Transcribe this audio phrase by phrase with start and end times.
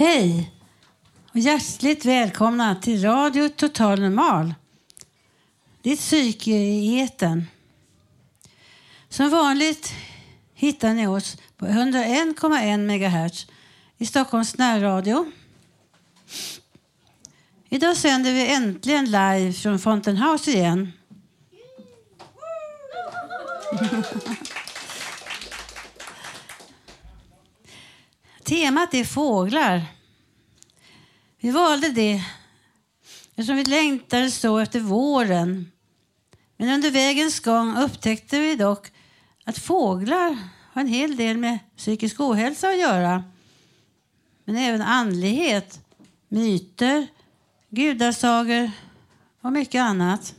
[0.00, 0.52] Hej
[1.30, 4.54] och hjärtligt välkomna till Radio Total Normal.
[5.82, 7.44] Ditt psyke i etern.
[9.08, 9.92] Som vanligt
[10.54, 13.46] hittar ni oss på 101,1 MHz
[13.98, 15.32] i Stockholms närradio.
[17.68, 20.92] Idag sänder vi äntligen live från Fountain House igen.
[28.50, 29.82] Temat är fåglar.
[31.40, 32.24] Vi valde det
[33.30, 35.72] eftersom vi längtade så efter våren.
[36.56, 38.90] Men under vägens gång upptäckte vi dock
[39.44, 40.38] att fåglar
[40.72, 43.24] har en hel del med psykisk ohälsa att göra.
[44.44, 45.80] Men även andlighet,
[46.28, 47.06] myter,
[47.68, 48.70] gudasagor
[49.40, 50.34] och mycket annat.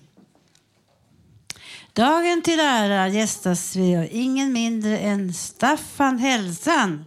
[1.93, 7.05] Dagen till ära gästas vi av ingen mindre än Staffan Hälsan.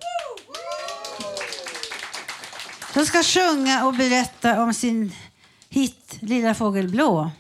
[2.94, 5.12] De ska sjunga och berätta om sin
[5.68, 7.30] hit Lilla fågel blå.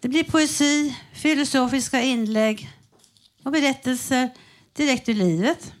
[0.00, 2.70] Det blir poesi, filosofiska inlägg
[3.42, 4.30] och berättelser
[4.72, 5.72] direkt ur livet.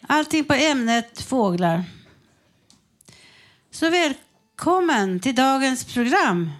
[0.00, 1.84] Allting på ämnet fåglar.
[3.70, 6.50] Så välkommen till dagens program.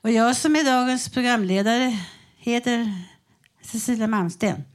[0.00, 1.98] Och jag som är dagens programledare
[2.36, 2.94] heter
[3.62, 4.71] Cecilia Malmsten.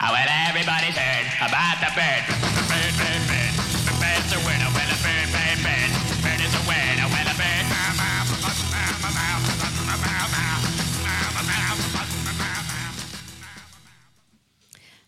[0.00, 2.24] Oh, well, everybody's heard about the bird.
[2.70, 3.52] Bird, bird, bird.
[3.86, 4.70] The bird's a winner.
[4.76, 5.90] Well, a bird, bird, bird.
[6.24, 7.08] Bird is a winner.
[7.14, 7.66] Well, a bird.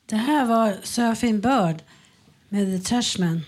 [0.09, 1.83] Det här var Surfing Bird
[2.49, 3.41] med The Trashman.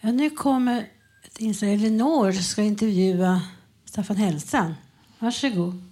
[0.00, 0.86] Ja, nu kommer
[1.22, 1.72] ett inslag.
[1.72, 3.42] Elinor ska intervjua
[3.84, 4.74] Staffan Hälsan.
[5.18, 5.85] Varsågod.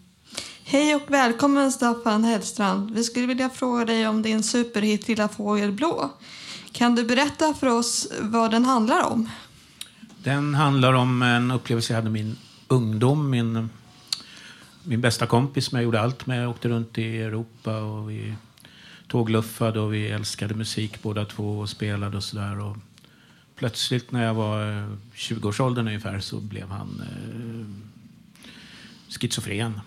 [0.74, 2.90] Hej och välkommen Staffan Hellstrand.
[2.90, 6.12] Vi skulle vilja fråga dig om din superhit Lilla fågel blå.
[6.72, 9.30] Kan du berätta för oss vad den handlar om?
[10.22, 12.36] Den handlar om en upplevelse jag hade i min
[12.68, 13.30] ungdom.
[13.30, 13.70] Min,
[14.82, 16.42] min bästa kompis som jag gjorde allt med.
[16.42, 18.34] Jag åkte runt i Europa och vi
[19.08, 22.74] tågluffade och vi älskade musik båda två och spelade och sådär.
[23.56, 27.84] Plötsligt när jag var eh, 20-årsåldern ungefär så blev han eh,
[29.08, 29.80] schizofren.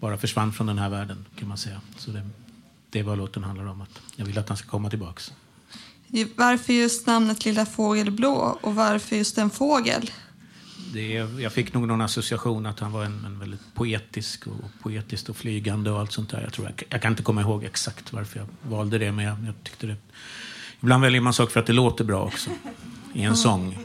[0.00, 1.80] Bara försvann från den här världen kan man säga.
[1.96, 2.28] Så det,
[2.90, 3.80] det är vad låten handlar om.
[3.80, 5.32] Att jag vill att han ska komma tillbaks.
[6.36, 10.10] Varför just namnet Lilla fågel blå och varför just en fågel?
[10.92, 15.28] Det, jag fick nog någon association att han var en, en väldigt poetisk och poetiskt
[15.28, 16.42] och flygande och allt sånt där.
[16.42, 19.36] Jag, tror jag, jag kan inte komma ihåg exakt varför jag valde det, men jag,
[19.46, 19.96] jag tyckte det.
[20.80, 22.50] Ibland väljer man saker för att det låter bra också
[23.14, 23.78] i en sång.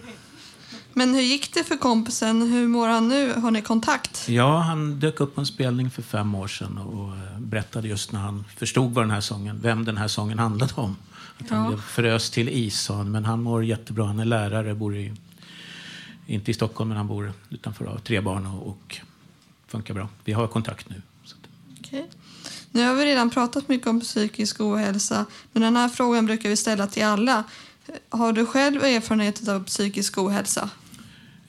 [0.93, 2.41] Men hur gick det för kompisen?
[2.41, 3.33] Hur mår han nu?
[3.33, 4.29] Har ni kontakt?
[4.29, 7.11] Ja, han dök upp på en spelning för fem år sedan och
[7.41, 10.95] berättade just när han förstod vad den här sången, vem den här sången handlade om.
[11.39, 11.77] Att han Ja.
[11.77, 13.11] frös till is, sa han.
[13.11, 14.05] Men han mår jättebra.
[14.05, 15.13] Han är lärare, bor i,
[16.27, 17.85] inte i Stockholm, men han bor utanför.
[17.85, 18.97] Har tre barn och, och
[19.67, 20.07] funkar bra.
[20.23, 21.01] Vi har kontakt nu.
[21.79, 22.09] Okej.
[22.71, 26.55] Nu har vi redan pratat mycket om psykisk ohälsa, men den här frågan brukar vi
[26.55, 27.43] ställa till alla.
[28.09, 30.69] Har du själv erfarenhet av psykisk ohälsa?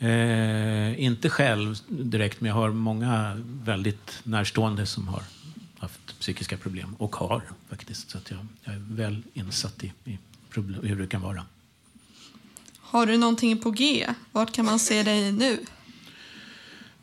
[0.08, 5.22] Eh, inte själv direkt, men jag har många väldigt närstående som har
[5.78, 8.10] haft psykiska problem och har faktiskt.
[8.10, 10.18] Så jag, jag är väl insatt i, i
[10.50, 11.44] problem, hur det kan vara.
[12.78, 14.06] Har du någonting på G?
[14.32, 15.58] Vart kan man se dig nu?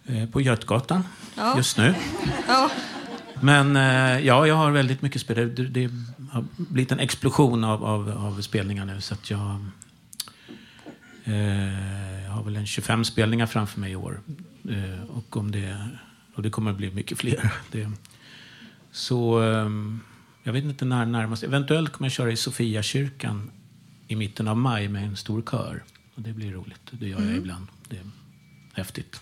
[0.05, 1.03] Eh, på Götgatan
[1.35, 1.57] Ja.
[1.57, 1.95] just nu.
[2.47, 2.69] Ja,
[3.41, 5.55] Men eh, ja, jag har väldigt mycket spel.
[5.55, 5.89] Det, det
[6.31, 9.01] har blivit en explosion av, av, av spelningar nu.
[9.01, 9.65] Så att jag,
[11.23, 14.21] eh, jag har väl en 25 spelningar framför mig i år.
[14.69, 15.87] Eh, och, om det,
[16.35, 17.53] och det kommer att bli mycket fler.
[17.71, 17.91] Det,
[18.91, 19.69] så eh,
[20.43, 21.43] jag vet inte när närmast.
[21.43, 23.51] Eventuellt kommer jag köra i Sofiakyrkan
[24.07, 25.83] i mitten av maj med en stor kör.
[26.15, 26.81] Och det blir roligt.
[26.91, 27.67] Det gör jag ibland.
[27.89, 28.09] Det är
[28.73, 29.21] häftigt.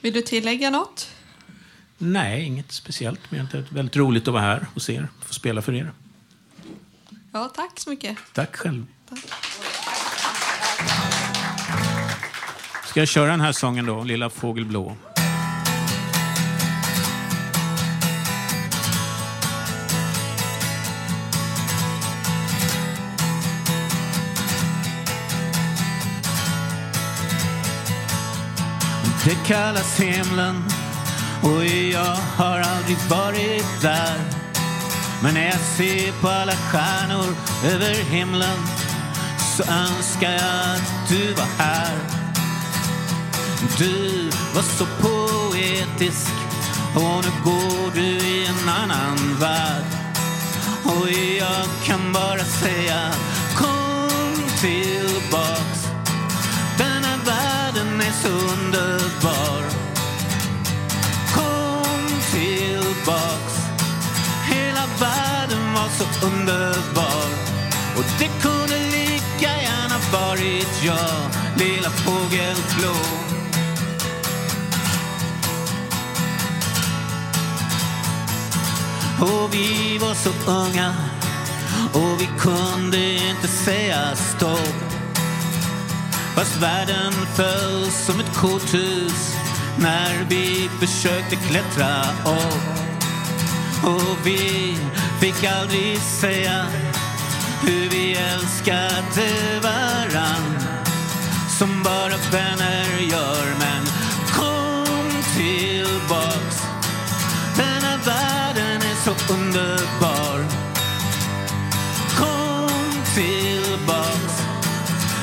[0.00, 1.14] vill du tillägga något?
[1.98, 3.30] Nej, inget speciellt.
[3.30, 5.08] Men det är väldigt roligt att vara här hos er.
[5.20, 5.92] Få spela för er.
[7.32, 8.18] Ja, tack så mycket.
[8.32, 8.86] Tack själv.
[12.98, 14.96] Ska jag köra den här sången då, Lilla fågel blå?
[29.24, 30.64] Det kallas himlen
[31.42, 34.18] och jag har aldrig varit där.
[35.22, 38.58] Men när jag ser på alla stjärnor över himlen
[39.56, 42.17] så önskar jag att du var här.
[43.76, 46.32] Du var så poetisk
[46.94, 49.84] och nu går du i en annan värld.
[50.84, 53.10] Och jag kan bara säga
[53.56, 54.08] kom
[54.60, 55.88] tillbaks.
[56.78, 59.62] Den här världen är så underbar.
[61.34, 63.54] Kom tillbaks.
[64.50, 67.28] Hela världen var så underbar.
[67.96, 72.56] Och det kunde lika gärna varit jag, lilla fågel
[79.20, 80.94] Och vi var så unga
[81.92, 84.74] och vi kunde inte säga stopp.
[86.34, 89.36] Fast världen föll som ett korthus
[89.78, 92.78] när vi försökte klättra upp.
[93.84, 94.76] Och vi
[95.20, 96.66] fick aldrig säga
[97.62, 99.28] hur vi älskade
[99.62, 100.58] varann
[101.58, 103.58] som bara vänner gör.
[103.58, 103.67] med
[109.30, 110.44] underbar.
[112.18, 114.42] Kom tillbaks.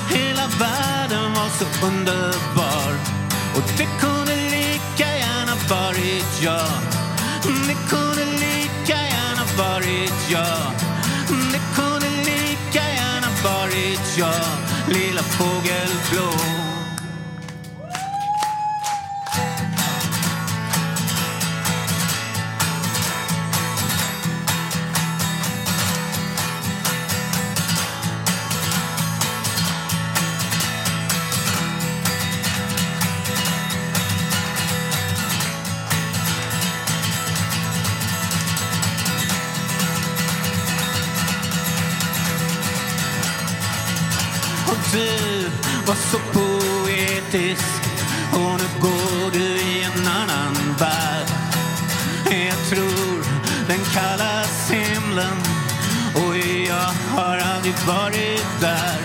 [0.09, 2.91] Hela världen var så underbar.
[3.55, 6.79] Och det kunde lika gärna varit jag.
[7.67, 10.71] Det kunde lika gärna varit jag.
[11.51, 14.45] Det kunde lika gärna varit jag.
[14.87, 15.89] Lilla fågel
[47.35, 47.83] poetisk
[48.33, 51.27] och nu går du i en annan värld.
[52.25, 53.23] Jag tror
[53.67, 55.37] den kallas himlen
[56.15, 56.37] och
[56.67, 58.97] jag har aldrig varit där.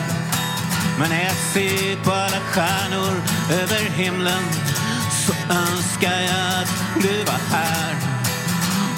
[0.98, 3.22] Men när jag ser på alla stjärnor
[3.62, 4.44] över himlen
[5.26, 7.94] så önskar jag att du var här.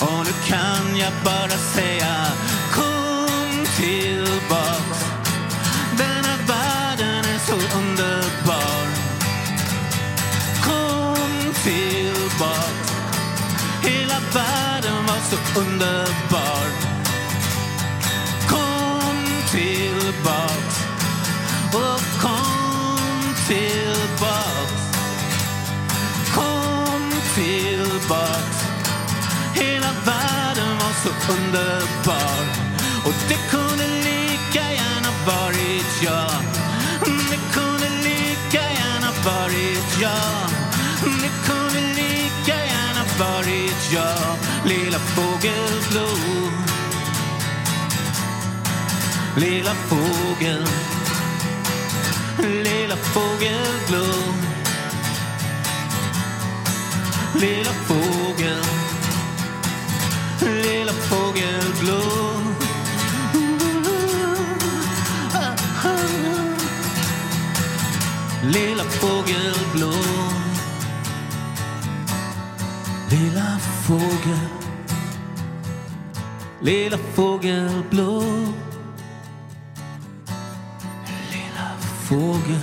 [0.00, 2.26] Och nu kan jag bara säga
[2.73, 4.92] kom tillbaka
[14.34, 16.67] världen var så underbar.
[18.49, 19.17] Kom
[19.50, 20.76] tillbaks
[21.75, 24.82] Och kom tillbaks.
[26.34, 28.58] Kom tillbaks.
[29.55, 32.44] Hela världen var så underbar.
[33.05, 36.31] Och det kunde lika gärna varit jag.
[37.31, 40.49] Det kunde lika gärna varit jag.
[41.23, 44.21] Det kunde lika gärna varit jag.
[44.64, 46.09] Lilla fågel blå
[49.36, 50.67] Lilla fågel.
[52.39, 54.05] Lilla fågel blå
[57.34, 58.65] Lilla fågel.
[60.41, 62.01] Lilla fågel blå
[68.43, 69.93] Lilla fågel blå
[73.10, 74.61] Lilla fågel.
[76.64, 78.22] Lilla fågel blå
[81.31, 81.76] Lilla
[82.08, 82.60] fågel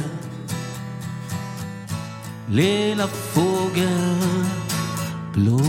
[2.48, 4.46] Lilla fågel
[5.34, 5.60] blå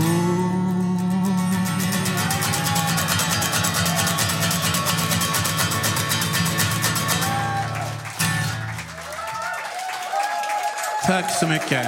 [11.05, 11.87] Tack så mycket.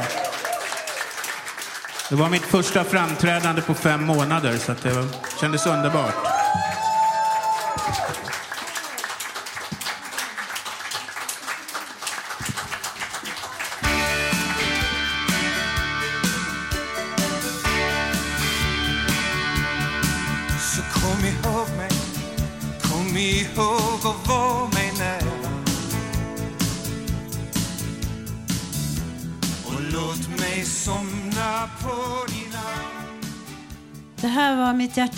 [2.10, 5.08] Det var mitt första framträdande på fem månader så att det
[5.40, 6.33] kändes underbart.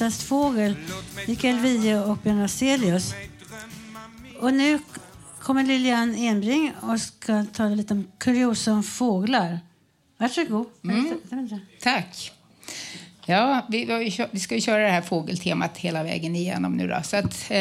[0.05, 0.75] Hjärtas fågel,
[1.27, 3.13] Mikael Wiehe och Björn Afzelius.
[4.39, 4.79] Och nu
[5.39, 9.59] kommer Lilian Enbring och ska ta lite om kuriosa om fåglar.
[10.17, 10.67] Varsågod.
[11.81, 12.31] Tack.
[13.25, 17.01] Ja, vi, vi, vi ska ju köra det här fågeltemat hela vägen igenom nu då.
[17.03, 17.59] Så att, eh,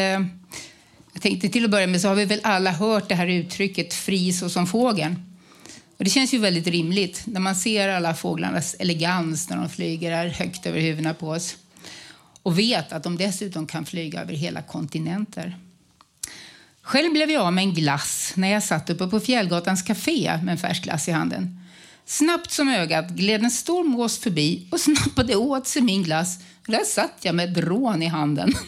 [1.12, 3.94] jag tänkte till att börja med så har vi väl alla hört det här uttrycket
[3.94, 5.16] fri så som fågeln.
[5.96, 10.12] Och det känns ju väldigt rimligt när man ser alla fåglarnas elegans när de flyger
[10.12, 11.56] här högt över huvudena på oss.
[12.44, 15.56] Och vet att de dessutom kan flyga över hela kontinenter.
[16.82, 20.52] Själv blev jag av med en glass när jag satt uppe på Fjällgatans café med
[20.52, 21.60] en färsk glass i handen.
[22.06, 26.38] Snabbt som ögat gled en stor mås förbi och snappade åt sig min glass.
[26.66, 28.54] Där satt jag med ett rån i handen.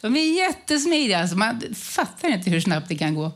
[0.00, 1.20] De är jättesmidiga.
[1.20, 3.32] Alltså man fattar inte hur snabbt det kan gå.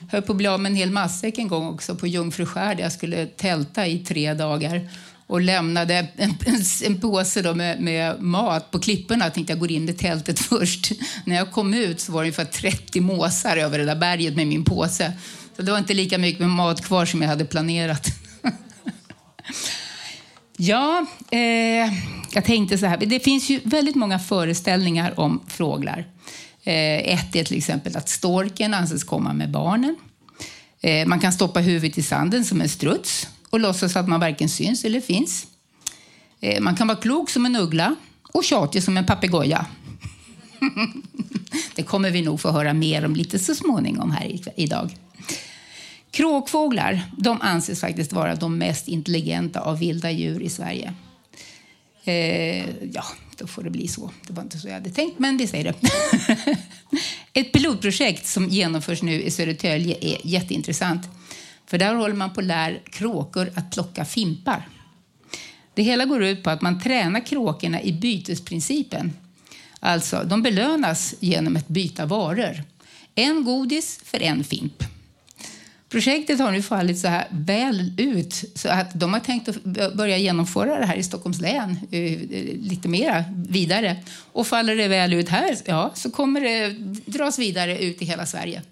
[0.00, 2.74] Jag höll på att bli av med en hel matsäck en gång också på Jungfruskär
[2.74, 4.88] där jag skulle tälta i tre dagar
[5.28, 9.24] och lämnade en, en, en påse då med, med, mat på klipporna.
[9.24, 10.92] Jag tänkte jag går in i tältet först.
[11.24, 14.46] När jag kom ut så var det ungefär 30 måsar över det där berget med
[14.46, 15.12] min påse.
[15.56, 18.06] Så det var inte lika mycket med mat kvar som jag hade planerat.
[20.56, 21.92] ja, eh,
[22.32, 22.96] jag tänkte så här.
[22.96, 25.98] Det finns ju väldigt många föreställningar om fåglar.
[26.64, 29.96] Eh, ett är till exempel att storken anses komma med barnen.
[30.80, 34.48] Eh, man kan stoppa huvudet i sanden som en struts och låtsas att man varken
[34.48, 35.46] syns eller finns.
[36.40, 37.94] Eh, man kan vara klok som en uggla
[38.32, 39.66] och tjatig som en papegoja.
[41.74, 44.96] Det kommer vi nog få höra mer om lite så småningom här idag.
[46.10, 50.94] Kråkfåglar de anses faktiskt vara de mest intelligenta av vilda djur i Sverige.
[52.04, 53.04] Eh, ja,
[53.38, 54.10] då får det bli så.
[54.26, 55.74] Det var inte så jag hade tänkt, men vi säger det.
[57.40, 61.08] Ett pilotprojekt som genomförs nu i Södertälje är jätteintressant.
[61.68, 64.68] För där håller man på att lära kråkor att plocka fimpar.
[65.74, 69.12] Det hela går ut på att man tränar kråkorna i bytesprincipen.
[69.80, 72.62] Alltså, de belönas genom att byta varor.
[73.14, 74.84] En godis för en fimp.
[75.88, 80.16] Projektet har nu fallit så här väl ut så att de har tänkt att börja
[80.16, 82.18] genomföra det här i Stockholms län eh,
[82.60, 83.96] lite mer vidare.
[84.32, 86.68] Och faller det väl ut här, ja, så kommer det
[87.10, 88.62] dras vidare ut i hela Sverige.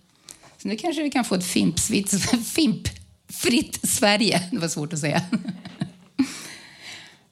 [0.67, 2.15] Så nu kanske vi kan få ett fimpsvitt,
[2.47, 4.43] fimpfritt Sverige.
[4.51, 5.23] Det var svårt att säga.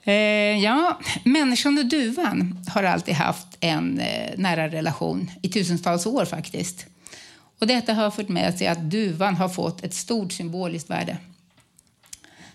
[0.06, 6.24] Eh, ja, människan och duvan har alltid haft en eh, nära relation, i tusentals år
[6.24, 6.86] faktiskt.
[7.60, 11.16] Och detta har fört med sig att duvan har fått ett stort symboliskt värde.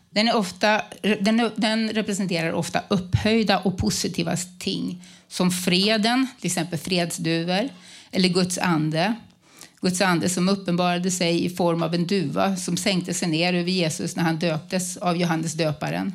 [0.09, 0.81] Den, är ofta,
[1.19, 7.69] den, den representerar ofta upphöjda och positiva ting som freden, till exempel fredsduvor,
[8.12, 9.15] eller Guds ande.
[9.81, 13.71] Guds ande som uppenbarade sig i form av en duva som sänkte sig ner över
[13.71, 16.13] Jesus när han döptes av Johannes döparen.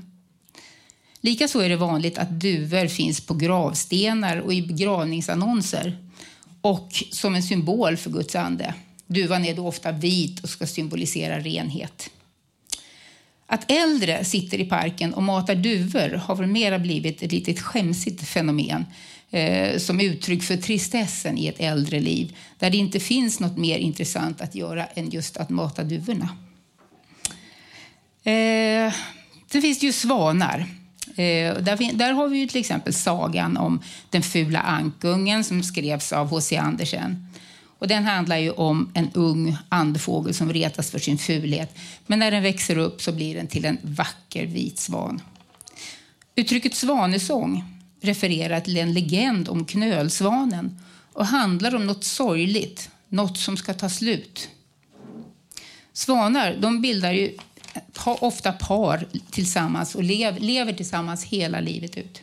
[1.21, 5.99] Likaså är det vanligt att duvor finns på gravstenar och i begravningsannonser
[6.61, 8.75] och som en symbol för Guds ande.
[9.06, 12.11] Duvan är då ofta vit och ska symbolisera renhet.
[13.47, 18.28] Att äldre sitter i parken och matar duvor har väl mera blivit ett litet skämsigt
[18.28, 18.85] fenomen
[19.35, 23.79] eh, som uttryck för tristessen i ett äldre liv där det inte finns något mer
[23.79, 26.29] intressant att göra än just att mata duvorna.
[28.25, 28.93] Eh,
[29.53, 30.67] sen finns det ju svanar.
[31.07, 36.12] Eh, där, där, har vi ju till exempel sagan om den fula ankungen som skrevs
[36.12, 36.57] av H.C.
[36.57, 37.26] Andersen.
[37.79, 41.79] Och den handlar ju om en ung andfågel som retas för sin fulhet.
[42.07, 45.21] Men när den växer upp så blir den till en vacker vit svan.
[46.37, 47.74] Uttrycket svanesång
[48.04, 50.80] refererar till en legend om knölsvanen
[51.12, 54.49] och handlar om något sorgligt, något som ska ta slut.
[55.92, 57.37] Svanar de bildar ju
[58.04, 62.23] ofta par tillsammans och lev, lever tillsammans hela livet ut.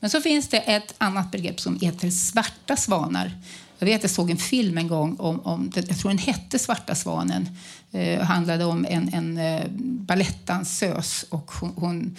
[0.00, 3.32] Men så finns det ett annat begrepp som heter svarta svanar.
[3.78, 6.94] Jag vet jag såg en film en gång om, om jag tror den hette Svarta
[6.94, 7.48] svanen.
[7.92, 9.66] Eh, handlade om en, en eh,
[10.06, 12.16] balettdansös och hon, hon,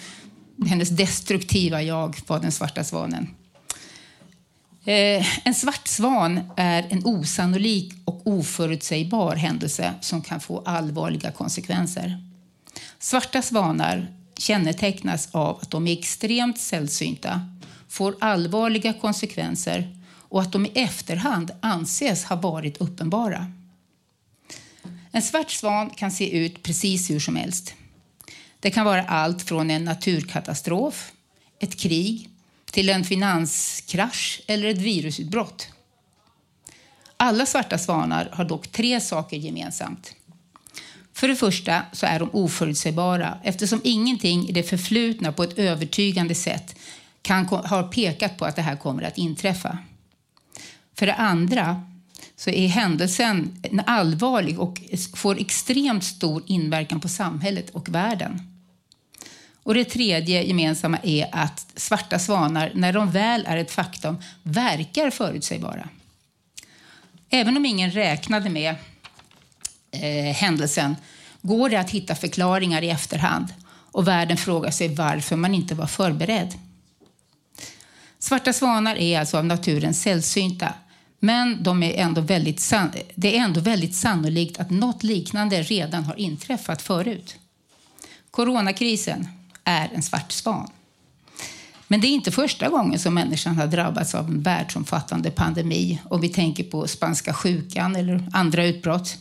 [0.66, 3.28] hennes destruktiva jag var den svarta svanen.
[4.84, 12.24] Eh, en svart svan är en osannolik och oförutsägbar händelse som kan få allvarliga konsekvenser.
[12.98, 17.40] Svarta svanar kännetecknas av att de är extremt sällsynta,
[17.88, 19.96] får allvarliga konsekvenser
[20.28, 23.52] och att de i efterhand anses ha varit uppenbara.
[25.12, 27.74] En svart svan kan se ut precis hur som helst.
[28.62, 31.12] Det kan vara allt från en naturkatastrof,
[31.58, 32.28] ett krig
[32.70, 35.68] till en finanskrasch eller ett virusutbrott.
[37.16, 40.14] Alla svarta svanar har dock tre saker gemensamt.
[41.12, 46.34] För det första så är de oförutsägbara eftersom ingenting i det förflutna på ett övertygande
[46.34, 46.76] sätt
[47.22, 49.78] kan, har pekat på att det här kommer att inträffa.
[50.94, 51.82] För det andra
[52.36, 54.80] så är händelsen allvarlig och
[55.14, 58.51] får extremt stor inverkan på samhället och världen.
[59.62, 65.10] Och det tredje gemensamma är att svarta svanar, när de väl är ett faktum, verkar
[65.10, 65.88] förutsägbara.
[67.30, 68.74] Även om ingen räknade med
[69.90, 70.96] eh, händelsen
[71.42, 73.54] går det att hitta förklaringar i efterhand
[73.92, 76.54] och världen frågar sig varför man inte var förberedd.
[78.18, 80.74] Svarta svanar är alltså av naturen sällsynta
[81.18, 82.72] men de är ändå väldigt
[83.14, 87.36] det är ändå väldigt sannolikt att något liknande redan har inträffat förut.
[88.30, 89.28] Coronakrisen
[89.64, 90.70] är en svart svan.
[91.88, 96.20] Men det är inte första gången som människan har drabbats av en världsomfattande pandemi om
[96.20, 99.16] vi tänker på spanska sjukan eller andra utbrott.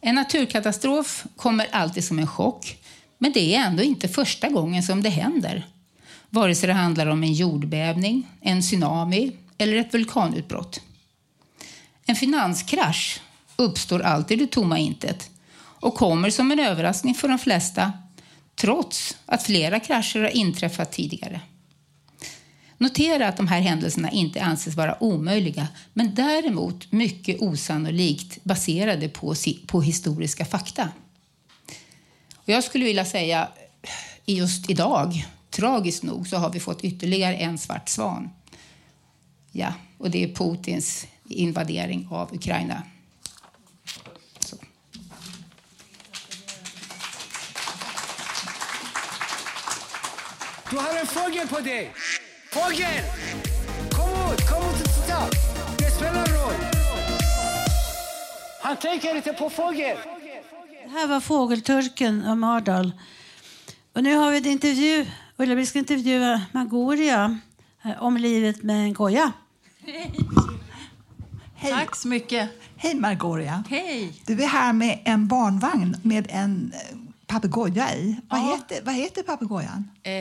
[0.00, 2.78] En naturkatastrof kommer alltid som en chock
[3.18, 5.66] men det är ändå inte första gången som det händer.
[6.30, 10.80] Vare sig det handlar om en jordbävning, en tsunami eller ett vulkanutbrott.
[12.06, 13.20] En finanskrasch
[13.56, 17.92] uppstår alltid i tomma intet och kommer som en överraskning för de flesta
[18.54, 21.40] trots att flera krascher har inträffat tidigare.
[22.78, 29.34] Notera att de här händelserna inte anses vara omöjliga men däremot mycket osannolikt baserade på,
[29.66, 30.88] på historiska fakta.
[32.34, 33.48] Och jag skulle vilja säga
[34.26, 38.30] just idag, tragiskt nog, så har vi fått ytterligare en svart svan.
[39.52, 42.82] Ja, och det är Putins invadering av Ukraina.
[50.72, 51.92] Du har en fågel på dig!
[52.50, 53.04] Fågel!
[53.90, 55.18] Kom ut, kom ut och titta!
[55.78, 56.54] Det spelar roll.
[58.62, 59.96] Han tänker inte på fågel.
[60.84, 62.92] Det här var Fågelturken av Mardal.
[63.92, 65.06] Och nu har vi en intervju.
[65.36, 67.40] Ulla, vi ska intervjua Magoria
[67.84, 69.32] eh, om livet med en goja.
[71.54, 71.72] Hej.
[71.72, 72.50] Tack så mycket.
[72.76, 73.64] Hej Margoria.
[73.70, 74.12] Hej.
[74.26, 76.98] Du är här med en barnvagn med en eh,
[77.32, 78.16] papegoja i.
[78.28, 78.56] Vad, Ja.
[78.56, 79.90] heter, vad heter papegojan?
[80.02, 80.12] Eh,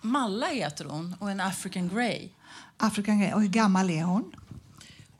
[0.00, 2.28] Malla heter hon och en African Grey.
[2.76, 3.32] African Grey.
[3.32, 4.32] Och hur gammal är hon?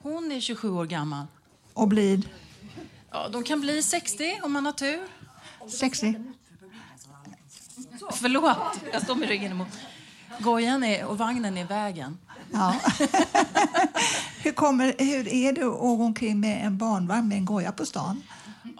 [0.02, 1.26] Hon är 27 år gammal.
[1.74, 2.22] Och blir
[3.12, 5.00] Ja, de kan bli 60 om man har tur.
[5.80, 6.14] 60?
[8.12, 9.68] Förlåt, jag står med ryggen emot.
[10.38, 12.18] Gojan är, och vagnen är vägen.
[12.52, 12.74] Ja.
[14.42, 17.86] hur, kommer, hur är det att gå omkring med en barnvagn med en goja på
[17.86, 18.22] stan?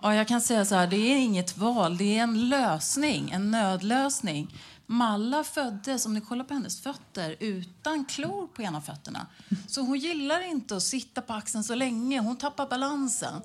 [0.02, 3.50] Ja, jag kan säga så här, det är inget val, det är en lösning, en
[3.50, 4.56] nödlösning.
[4.86, 9.26] Malla föddes, om ni kollar på hennes fötter, utan klor på ena fötterna.
[9.66, 13.42] Så hon gillar inte att sitta på axeln så länge, hon tappar balansen.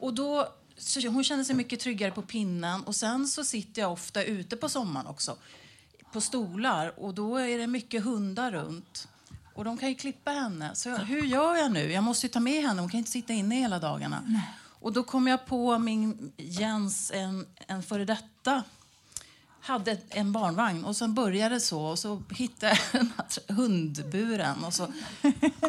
[0.00, 2.82] Och då, så hon känner sig mycket tryggare på pinnen.
[2.82, 5.36] Och sen så sitter jag ofta ute på sommaren också,
[6.12, 7.00] på stolar.
[7.00, 9.08] Och då är det mycket hundar runt.
[9.54, 10.74] Och de kan ju klippa henne.
[10.74, 11.92] Så jag, hur gör jag nu?
[11.92, 14.22] Jag måste ju ta med henne, hon kan inte sitta inne hela dagarna.
[14.26, 14.48] Nej.
[14.82, 18.62] Och då kom jag på min Jens, en, en före detta
[19.64, 24.92] hade en barnvagn och sen började så och så hittade jag hundburen och så,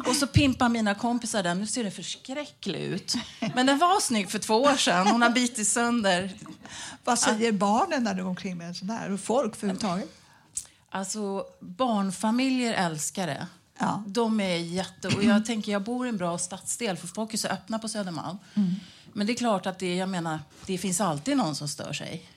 [0.08, 1.60] och så pimpade mina kompisar den.
[1.60, 3.14] Nu ser den förskräcklig ut.
[3.56, 5.08] Men den var snygg för två år sedan.
[5.08, 6.34] Hon har bitit sönder.
[7.04, 9.12] Vad säger barnen när du går omkring med en sån där?
[9.12, 10.10] Och folk överhuvudtaget?
[10.90, 13.48] Alltså, barnfamiljer älskar det.
[13.80, 14.04] Ja.
[14.08, 15.08] De är jätte...
[15.08, 17.90] Och jag tänker, jag bor i en bra stadsdel för folk är så öppna på
[17.90, 18.38] Södermalm.
[18.54, 18.76] Mm.
[19.14, 22.30] Men det är klart att det, jag menar, det finns alltid någon som stör sig.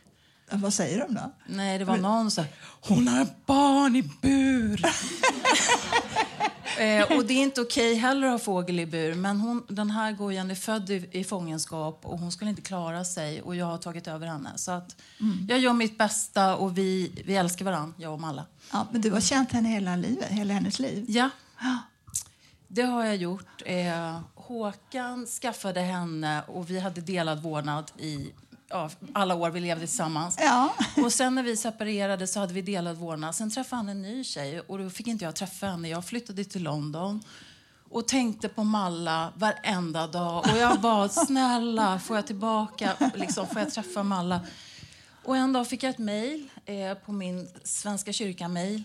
[0.50, 1.32] Vad säger de då?
[1.46, 4.84] Nej, det var någon så här, hon har barn i bur.
[6.78, 9.14] eh, och det är inte okej heller att ha fågel i bur.
[9.14, 13.04] Men hon, den här gojan är född i, i fångenskap och hon skulle inte klara
[13.04, 14.52] sig och jag har tagit över henne.
[14.56, 14.96] Så att
[15.48, 18.44] jag gör mitt bästa och vi, vi älskar varandra, jag och Malla.
[18.72, 21.04] Ja, men du har känt henne hela livet, hela hennes liv?
[21.08, 21.30] Ja,
[22.68, 23.62] det har jag gjort.
[23.64, 28.32] Eh, Håkan skaffade henne och vi hade delad vårdnad i
[28.68, 30.36] ja, alla år vi levde tillsammans.
[30.40, 30.74] Ja.
[30.96, 33.34] Och sen när vi separerade så hade vi delad vårdnad.
[33.34, 35.88] Sen träffade han en ny tjej och då fick inte jag träffa henne.
[35.88, 37.22] Jag flyttade till London
[37.90, 40.38] och tänkte på Malla varenda dag.
[40.38, 44.40] Och jag bad snälla, får jag tillbaka, liksom, får jag träffa Malla?
[45.24, 48.82] Och en dag fick jag ett mejl eh, på min Svenska kyrkan-mejl.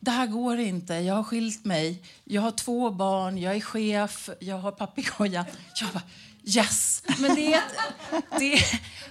[0.00, 0.94] Det här går inte.
[0.94, 2.02] Jag har skilt mig.
[2.24, 3.38] Jag har två barn.
[3.38, 4.30] Jag är chef.
[4.38, 5.46] Jag har papegoja.
[5.80, 6.02] Jag bara,
[6.44, 7.02] yes!
[7.18, 8.58] Men det är ett, det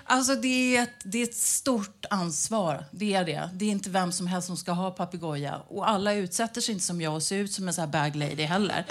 [0.03, 2.85] alltså det är ett, det är ett stort ansvar.
[2.91, 3.49] Det är det.
[3.53, 5.55] Det är inte vem som helst som ska ha papegoja.
[5.67, 8.15] Och alla utsätter sig inte som jag och ser ut som en sån här bag
[8.15, 8.85] lady heller.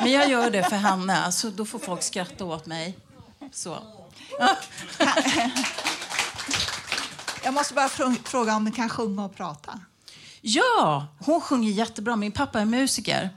[0.00, 1.32] Men jag gör det för henne.
[1.32, 2.98] Så då får folk skratta åt mig.
[3.52, 3.78] Så.
[7.44, 7.88] Jag måste bara
[8.24, 9.80] fråga om du kan sjunga och prata.
[10.40, 12.16] Ja, hon sjunger jättebra.
[12.16, 13.30] Min pappa är musiker.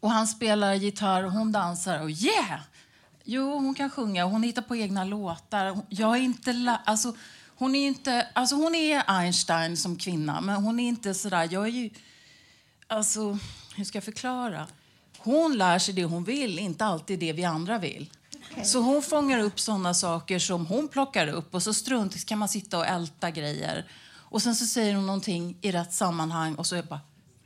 [0.00, 2.60] Och han spelar gitarr och hon dansar och yeah!
[3.24, 5.78] Jo, hon kan sjunga hon hittar på egna låtar.
[5.88, 6.52] Jag är inte...
[6.52, 7.14] la- Alltså,
[7.56, 8.26] hon är inte...
[8.32, 11.48] Alltså hon är Einstein som kvinna, men hon är inte sådär...
[11.50, 11.90] Jag är ju...
[12.86, 13.38] Alltså,
[13.76, 14.66] hur ska jag förklara?
[15.18, 18.10] Hon lär sig det hon vill, inte alltid det vi andra vill.
[18.64, 22.48] Så hon fångar upp såna saker som hon plockar upp och så strunt kan man
[22.48, 23.86] sitta och älta grejer.
[24.32, 27.00] Och sen så säger hon någonting i rätt sammanhang och så är jag bara,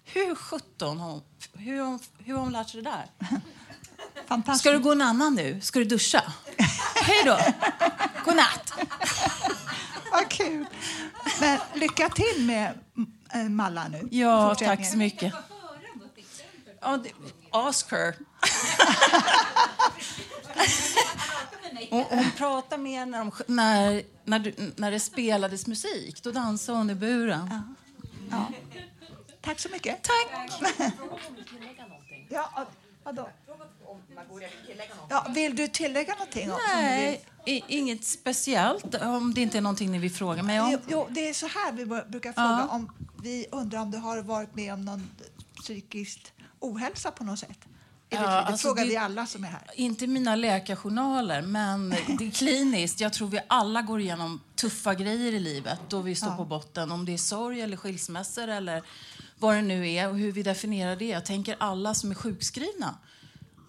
[0.05, 1.23] hur sjutton har hon,
[1.53, 3.11] hur, har hon, hur har hon lärt sig det där?
[4.27, 4.61] Fantastiskt.
[4.61, 5.61] Ska du gå en annan nu?
[5.61, 6.33] Ska du duscha?
[6.95, 7.39] Hej då!
[8.25, 8.73] God natt!
[10.13, 10.67] Vad kul.
[11.41, 12.79] Men lycka till med
[13.33, 14.09] äh, Malla nu.
[14.11, 15.35] Ja, tack så mycket.
[16.81, 17.11] Ja, det,
[17.51, 18.15] ask her.
[21.91, 26.23] Hon, hon pratar mer när, de, när, när, du, när det spelades musik.
[26.23, 27.75] Då dansade hon i buren.
[28.31, 28.53] Ja.
[29.41, 30.03] Tack så mycket.
[30.03, 30.53] Tack!
[32.29, 32.67] Ja,
[33.05, 33.29] vadå?
[35.09, 36.51] Ja, vill du tillägga någonting?
[36.75, 40.79] Nej, i, inget speciellt om det inte är någonting ni vill fråga mig om.
[40.89, 42.69] jo, det är så här vi brukar fråga Ja.
[42.71, 45.11] om vi undrar om du har varit med om någon
[45.61, 47.59] psykisk ohälsa på något sätt.
[48.09, 49.71] Ditt Ja, det alltså frågar det- vi alla som är här.
[49.75, 53.01] Inte mina läkarjournaler, men det är kliniskt.
[53.01, 56.37] Jag tror vi alla går igenom tuffa grejer i livet då vi står Ja.
[56.37, 56.93] på botten.
[56.93, 58.83] Om det är sorg eller skilsmässor eller
[59.39, 61.05] vad det nu är och hur vi definierar det.
[61.09, 62.95] Jag tänker alla som är sjukskrivna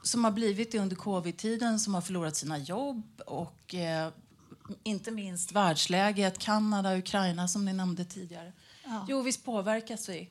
[0.03, 4.09] som har blivit det under covid-tiden, som har förlorat sina jobb och eh,
[4.83, 8.53] inte minst världsläget, Kanada, Ukraina som ni nämnde tidigare.
[8.85, 9.05] Ja.
[9.09, 10.29] Jo, visst påverkas vi.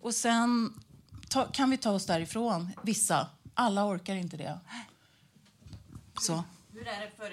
[0.00, 0.72] Och sen
[1.30, 3.26] ta, kan vi ta oss därifrån, vissa.
[3.54, 4.58] Alla orkar inte det.
[6.20, 6.44] Så.
[6.72, 7.32] Hur är det för...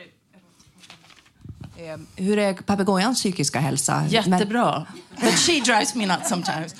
[1.84, 4.06] Eh, Hur är papegojans psykiska hälsa?
[4.10, 4.88] Jättebra.
[5.22, 6.76] But she drives me nuts sometimes.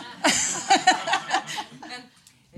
[1.82, 2.02] Men,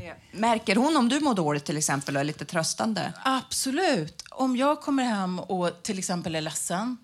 [0.07, 3.13] eh, märker hon om du mår dåligt till exempel och är lite tröstande?
[3.23, 4.23] Absolut.
[4.31, 6.97] Om jag kommer hem och till exempel är ledsen.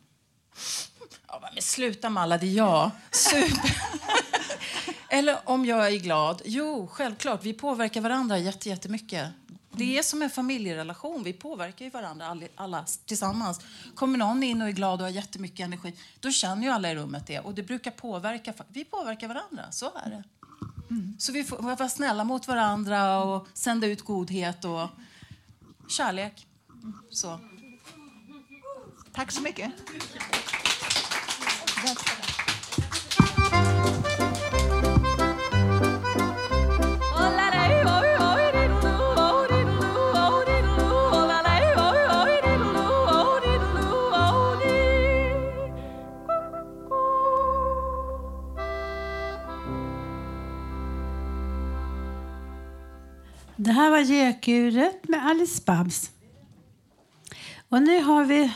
[1.27, 2.91] Ja, men sluta med alla, det är jag.
[3.11, 3.77] Super.
[5.09, 6.41] Eller om jag är glad.
[6.45, 7.43] Jo, självklart.
[7.43, 9.29] Vi påverkar varandra jätte- jättemycket.
[9.71, 11.23] Det är som en familjerelation.
[11.23, 13.59] Vi påverkar ju varandra alla, alla tillsammans.
[13.95, 16.95] Kommer någon in och är glad och har jättemycket energi, då känner ju alla i
[16.95, 17.39] rummet det.
[17.39, 18.53] Och det brukar påverka.
[18.67, 20.23] Vi påverkar varandra, så är det.
[21.19, 24.89] Så vi får vara snälla mot varandra och sända ut godhet och
[25.87, 26.47] kärlek.
[27.11, 27.39] Så.
[29.13, 29.71] Tack så mycket.
[53.75, 56.11] Här var Gökuret med Alice Babs.
[57.69, 58.53] Och nu har vi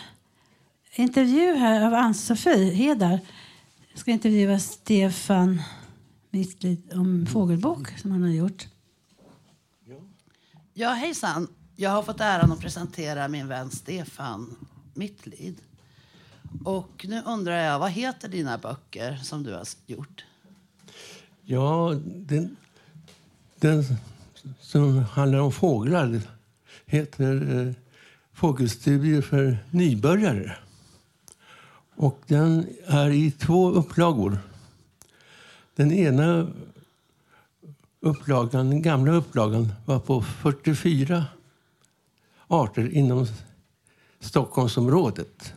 [0.96, 3.20] intervju här av Ann-Sofie Hedar.
[3.92, 5.62] Jag ska intervjua Stefan
[6.30, 8.68] Mittlid om fågelbok som han har gjort.
[10.74, 11.48] Ja, hejsan.
[11.76, 14.56] Jag har fått äran att presentera min vän Stefan
[14.94, 15.62] Mittlid.
[16.64, 20.26] Och nu undrar jag, vad heter dina böcker som du har gjort?
[21.44, 22.58] Ja, den,
[23.56, 23.84] den
[24.60, 26.22] som handlar om fåglar
[26.86, 27.74] heter eh,
[28.34, 30.58] Fågelstudier för nybörjare.
[31.96, 34.38] Och den är i två upplagor.
[35.76, 36.48] Den ena
[38.00, 41.26] upplagan, den gamla upplagan var på 44
[42.48, 43.28] arter inom
[44.20, 45.54] Stockholmsområdet.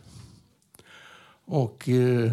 [1.45, 2.33] Och eh,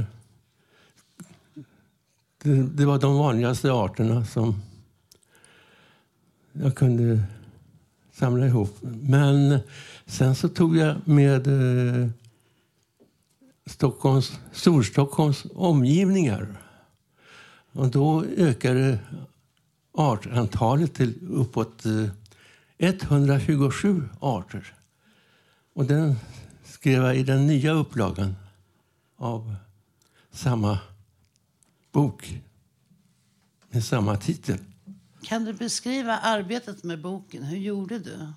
[2.43, 4.62] det, det var de vanligaste arterna som
[6.53, 7.23] jag kunde
[8.12, 8.77] samla ihop.
[8.81, 9.59] Men
[10.05, 12.09] sen så tog jag med eh,
[13.65, 16.47] Stockholms, Storstockholms omgivningar.
[17.71, 18.99] Och då ökade
[19.91, 22.05] artantalet till uppåt eh,
[22.77, 24.73] 127 arter.
[25.73, 26.15] Och den
[26.63, 28.35] skrev jag i den nya upplagan
[29.17, 29.55] av
[30.31, 30.79] samma
[31.91, 32.41] bok
[33.69, 34.57] med samma titel.
[35.21, 37.43] Kan du beskriva arbetet med boken?
[37.43, 38.34] Hur gjorde du?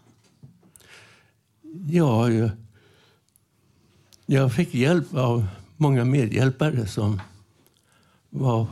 [1.91, 2.51] Ja, jag,
[4.27, 7.21] jag fick hjälp av många medhjälpare som
[8.31, 8.67] var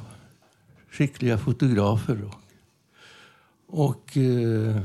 [0.91, 2.25] skickliga fotografer.
[2.25, 2.41] Och,
[3.67, 4.83] och eh,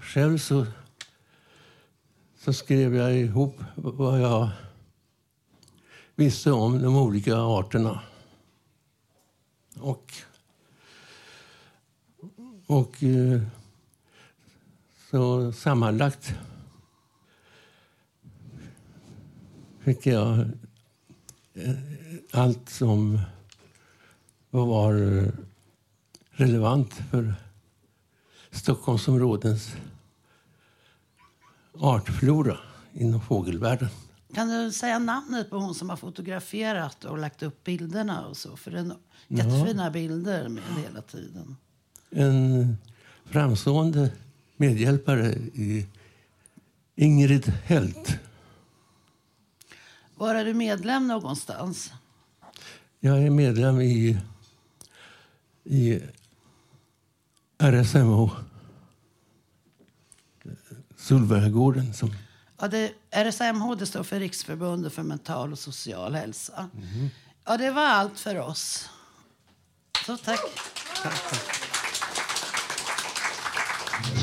[0.00, 0.66] själv så,
[2.38, 4.48] så skrev jag ihop vad jag
[6.16, 8.00] visste om de olika arterna.
[9.80, 10.12] Och,
[12.68, 13.40] och eh,
[15.10, 16.34] Så sammanlagt
[19.80, 20.38] fick jag
[21.54, 21.74] eh,
[22.32, 23.20] allt som
[24.50, 24.94] var
[26.30, 27.34] relevant för
[28.50, 29.76] Stockholmsområdens
[31.74, 32.58] artflora
[32.92, 33.88] inom fågelvärlden.
[34.34, 38.56] Kan du säga namnet på hon som har fotograferat och lagt upp bilderna och så?
[38.56, 39.36] För det är no- Ja.
[39.44, 41.56] jättefina bilder med hela tiden.
[42.10, 42.76] En
[43.24, 44.10] framstående
[44.56, 45.86] medhjälpare i
[46.96, 48.18] Ingrid Helt.
[50.14, 51.92] Var är du medlem någonstans?
[53.00, 54.18] Jag är medlem i,
[55.64, 56.00] i
[57.58, 58.30] RSMH.
[60.96, 61.94] Solberggården.
[61.94, 62.10] Som,
[62.60, 66.70] Ja, det, RSMH det står för Riksförbundet för mental och social hälsa.
[67.44, 68.88] Ja, det var allt för oss.
[70.06, 70.40] Så tack.
[71.02, 71.67] Tjobba det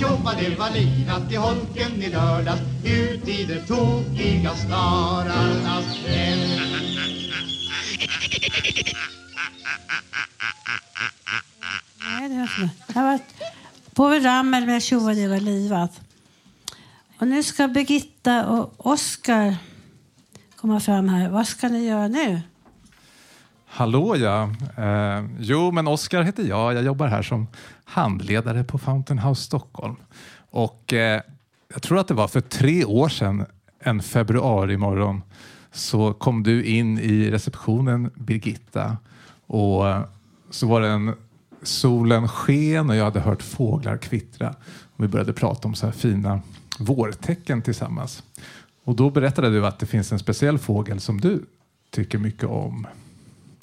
[0.02, 6.66] var valinat i holken i lördags Ut i det tokiga stararnas hem
[12.30, 13.34] det var Jag har varit
[13.94, 14.10] på
[14.66, 16.02] med Tjova det var livat.
[17.18, 19.56] Och nu ska Birgitta och Oskar
[20.56, 21.30] komma fram här.
[21.30, 22.42] Vad ska ni göra nu?
[23.78, 24.50] Hallå ja.
[24.78, 26.74] Eh, jo, men Oskar heter jag.
[26.74, 27.48] Jag jobbar här som
[27.84, 29.96] handledare på Fountain House Stockholm.
[30.50, 31.22] Och eh,
[31.74, 33.46] jag tror att det var för tre år sedan,
[33.80, 35.22] en februari morgon,
[35.72, 38.98] så kom du in i receptionen, Birgitta.
[39.48, 40.02] Och eh,
[40.50, 41.14] så var det en
[41.64, 44.56] solen sken och jag hade hört fåglar kvittra.
[44.96, 46.42] Och vi började prata om så här fina
[46.80, 48.24] vårtecken tillsammans.
[48.84, 51.46] Och då berättade du att det finns en speciell fågel som du
[51.92, 52.88] tycker mycket om.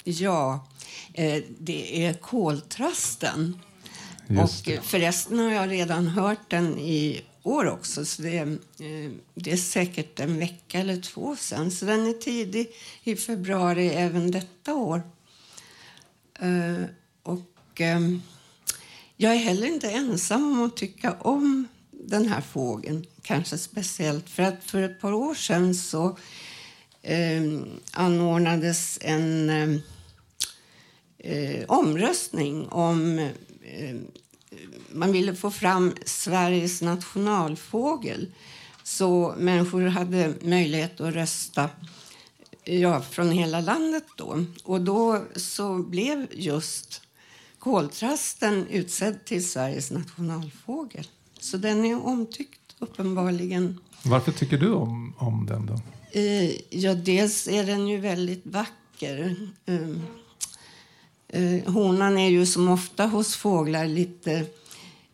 [0.03, 0.67] Ja,
[1.13, 3.59] eh, det är koltrasten.
[4.27, 8.05] Just och eh, förresten har jag redan hört den i år också.
[8.05, 11.71] Så det, är, eh, det är säkert en vecka eller två sen.
[11.71, 12.67] Så den är tidig
[13.03, 15.01] i februari även detta år.
[17.23, 18.21] Och ehm,
[19.17, 23.05] jag är heller inte ensam om att tycka om den här fågeln.
[23.21, 26.17] Kanske speciellt för att för ett par år sedan så
[27.01, 27.41] eh,
[27.91, 29.49] anordnades en
[31.23, 33.95] eh, omröstning om eh,
[34.89, 38.31] man ville få fram Sveriges nationalfågel
[38.83, 41.69] så människor hade möjlighet att rösta
[42.63, 44.03] ja, från hela landet.
[44.17, 44.45] Då.
[44.63, 47.01] Och då så blev just
[47.59, 51.07] koltrasten utsedd till Sveriges nationalfågel.
[51.39, 53.79] Så den är omtyckt uppenbarligen.
[54.03, 55.79] Varför tycker du om, om den då?
[56.19, 59.35] Eh, ja, dels är den ju väldigt vacker.
[61.33, 64.45] Eh, honan är ju som ofta hos fåglar lite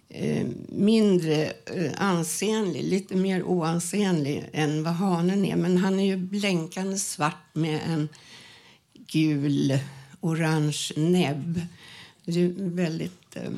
[0.10, 5.56] eh, mindre eh, ansenlig, lite mer oansenlig än vad hanen är.
[5.56, 8.10] Men han är ju blänkande svart med en
[8.94, 9.80] gul
[10.20, 11.62] orange näbb.
[12.26, 13.52] Det är väldigt eh,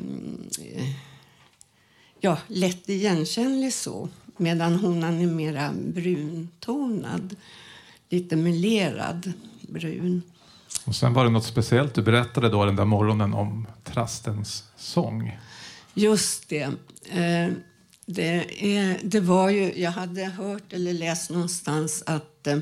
[2.19, 4.09] ja, lätt igenkännlig så.
[4.37, 7.35] Medan honan är mera bruntonad,
[8.09, 10.21] lite melerad brun.
[10.85, 15.39] Och sen var det något speciellt du berättade då den där morgonen om trastens sång.
[15.93, 16.63] Just det.
[17.09, 17.53] Eh,
[18.05, 22.57] det, är, det var ju, jag hade hört eller läst någonstans att eh,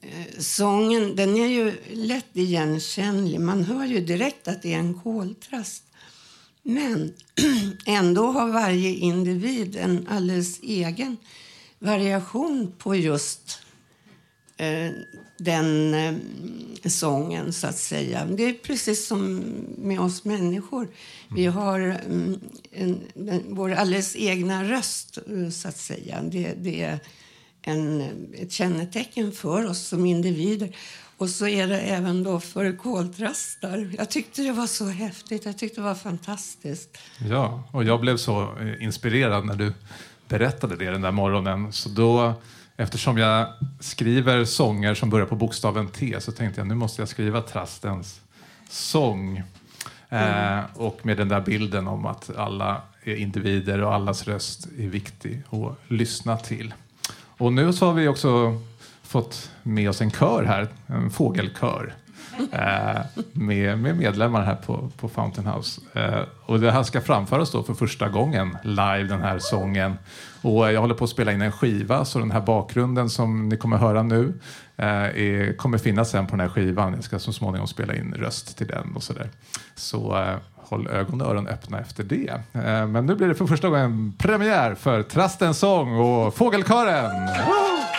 [0.00, 3.40] eh sången den är ju lätt igenkännlig.
[3.40, 5.84] Man hör ju direkt att det är en koltrast.
[6.62, 7.14] Men
[7.86, 11.16] ändå har varje individ en alldeles egen
[11.78, 13.62] variation på just
[15.38, 16.14] den eh,
[16.88, 18.24] sången, så att säga.
[18.24, 19.44] Det är precis som
[19.78, 20.88] med oss människor.
[21.34, 22.40] Vi har mm,
[22.72, 26.22] en, en, vår alldeles egna röst, eh, så att säga.
[26.22, 26.98] Det, det är
[27.62, 30.76] en, ett kännetecken för oss som individer.
[31.16, 33.90] Och så är det även då för koltrastar.
[33.98, 35.44] Jag tyckte det var så häftigt.
[35.44, 36.98] Jag tyckte det var fantastiskt.
[37.30, 39.72] Ja, och jag blev så eh, inspirerad när du
[40.28, 41.72] berättade det den där morgonen.
[41.72, 42.34] Så då,
[42.80, 43.46] eftersom jag
[43.80, 48.20] skriver sånger som börjar på bokstaven T så tänkte jag nu måste jag skriva trastens
[48.68, 49.42] sång.
[50.08, 54.88] Eh, och med den där bilden om att alla är individer och allas röst är
[54.88, 56.74] viktig att lyssna till.
[57.12, 58.60] Och nu så har vi också
[59.02, 61.94] fått med oss en kör här, en fågelkör.
[62.52, 63.00] Eh,
[63.32, 65.80] med, med medlemmar här på, på Fountain House.
[65.94, 69.98] Eh, och det här ska framföras då för första gången live, den här sången.
[70.42, 73.48] Och eh, jag håller på att spela in en skiva, så den här bakgrunden som
[73.48, 74.34] ni kommer höra nu
[74.76, 76.92] är, kommer finnas sen på den här skivan.
[76.94, 79.28] Jag ska så småningom spela in röst till den och sådär.
[79.74, 80.24] Så
[80.56, 82.40] håll ögon och öron öppna efter det.
[82.88, 87.26] Men nu blir det för första gången premiär för Trastens sång och Fågelkören.
[87.26, 87.89] Woo!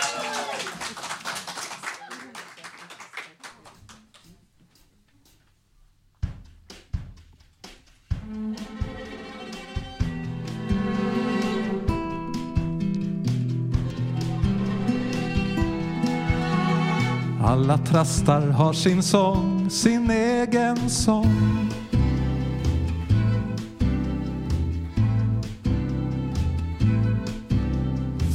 [17.72, 21.68] Alla trastar har sin sång, sin egen sång.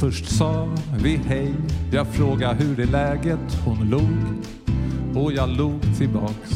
[0.00, 0.68] Först sa
[1.02, 1.54] vi hej,
[1.92, 4.44] jag frågade hur är läget, hon log
[5.24, 6.50] och jag log tillbaks.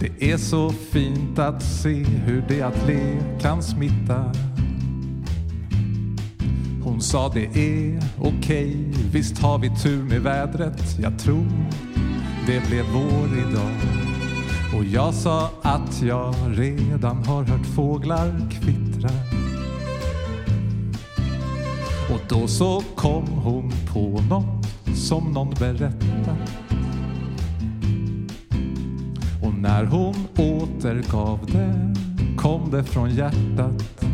[0.00, 4.32] Det är så fint att se hur det att le kan smitta.
[6.96, 8.76] Hon sa det är okej,
[9.12, 10.98] visst har vi tur med vädret.
[11.00, 11.46] Jag tror
[12.46, 13.72] det blev vår idag.
[14.78, 19.10] Och jag sa att jag redan har hört fåglar kvittra.
[22.12, 26.50] Och då så kom hon på något som någon berättat.
[29.42, 31.94] Och när hon återgav det
[32.36, 34.05] kom det från hjärtat.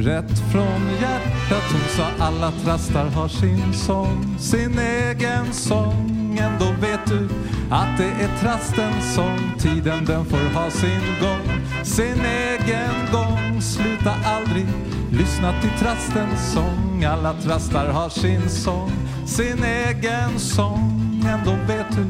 [0.00, 6.38] Rätt från hjärtat hon sa alla trastar har sin sång, sin egen sång.
[6.40, 7.28] Ändå vet du
[7.70, 9.52] att det är trastens sång.
[9.58, 13.62] Tiden den får ha sin gång, sin egen gång.
[13.62, 14.66] Sluta aldrig
[15.10, 17.04] lyssna till trastens sång.
[17.04, 18.92] Alla trastar har sin sång,
[19.26, 21.22] sin egen sång.
[21.26, 22.06] Ändå vet du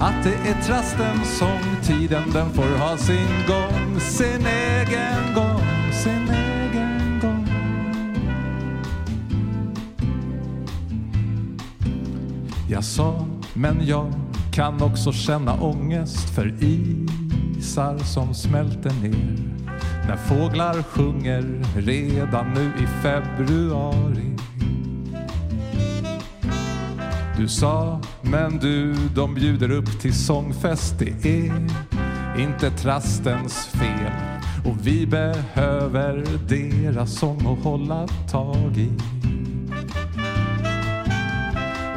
[0.00, 1.76] att det är trastens sång.
[1.82, 6.47] Tiden den får ha sin gång, sin egen gång, sin egen
[12.70, 14.12] Jag sa, men jag
[14.52, 19.38] kan också känna ångest för isar som smälter ner.
[20.08, 24.36] När fåglar sjunger redan nu i februari.
[27.36, 30.98] Du sa, men du, de bjuder upp till sångfest.
[30.98, 31.66] Det är
[32.38, 34.12] inte trastens fel.
[34.66, 38.90] Och vi behöver deras sång att hålla tag i.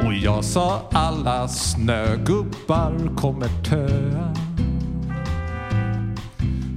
[0.06, 4.34] Och jag sa alla snögubbar kommer töa.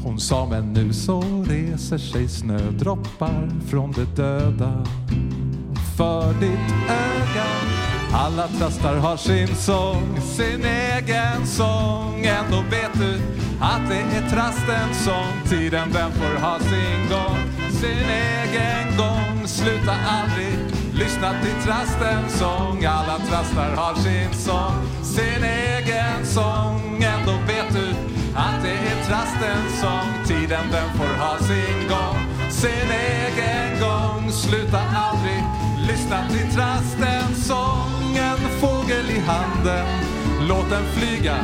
[0.03, 4.85] Hon sa men nu så reser sig snödroppar från de döda.
[5.97, 7.45] För ditt öga
[8.13, 12.25] alla trastar har sin sång, sin egen sång.
[12.25, 13.21] Ändå vet du
[13.59, 15.49] att det är trastens sång.
[15.49, 17.37] Tiden den får ha sin gång,
[17.71, 19.47] sin egen gång.
[19.47, 22.85] Sluta aldrig lyssna till trastens sång.
[22.85, 27.03] Alla trastar har sin sång, sin egen sång.
[27.03, 27.89] Ändå vet du
[28.35, 30.09] att det är trastens sång.
[30.27, 34.31] Tiden den får ha sin gång, sin egen gång.
[34.31, 35.43] Sluta aldrig
[35.87, 38.17] lyssna till trastens sång.
[38.17, 39.87] En fågel i handen,
[40.49, 41.37] låt den flyga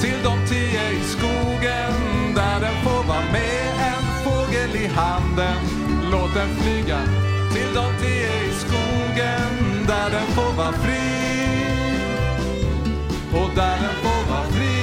[0.00, 1.94] till de tio i skogen
[2.34, 3.66] där den får vara med.
[3.92, 5.56] En fågel i handen,
[6.12, 6.98] låt den flyga
[7.56, 9.52] till de tio i skogen
[9.86, 11.06] där den får vara fri.
[13.32, 14.78] Och där den får vara fri.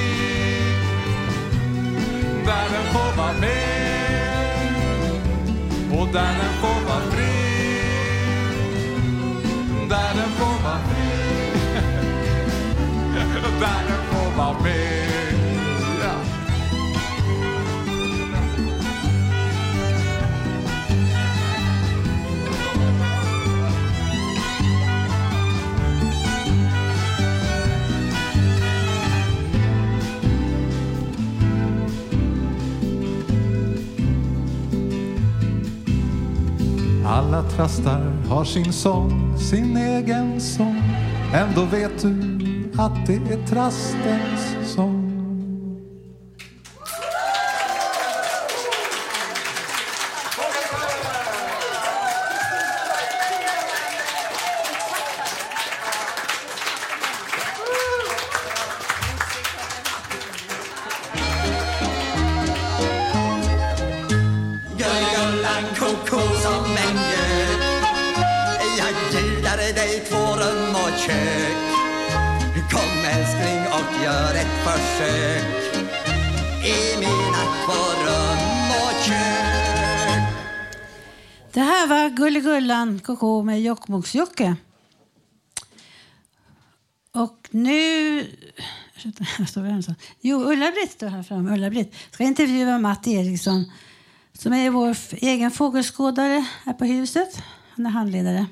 [2.46, 4.70] Där den får vara med.
[6.00, 7.34] Och där den får vara fri.
[9.90, 11.10] Där den får vara fri.
[13.60, 15.33] där den får vara med.
[37.14, 40.82] Alla trastar har sin sång, sin egen sång.
[41.34, 42.12] Ändå vet du
[42.78, 45.03] att det är trastens sång.
[81.94, 84.56] Var Gulligullan Koko med Jokkmokks-Jocke.
[87.12, 88.20] Och nu...
[88.96, 89.96] Ursäkta, jag står.
[90.22, 91.54] Jo, Ulla-Britt står här framme.
[91.54, 93.72] Ulla-Britt ska intervjua Matt Eriksson
[94.34, 97.44] som är vår egen fågelskådare här på huset.
[97.70, 98.46] Han är handledare.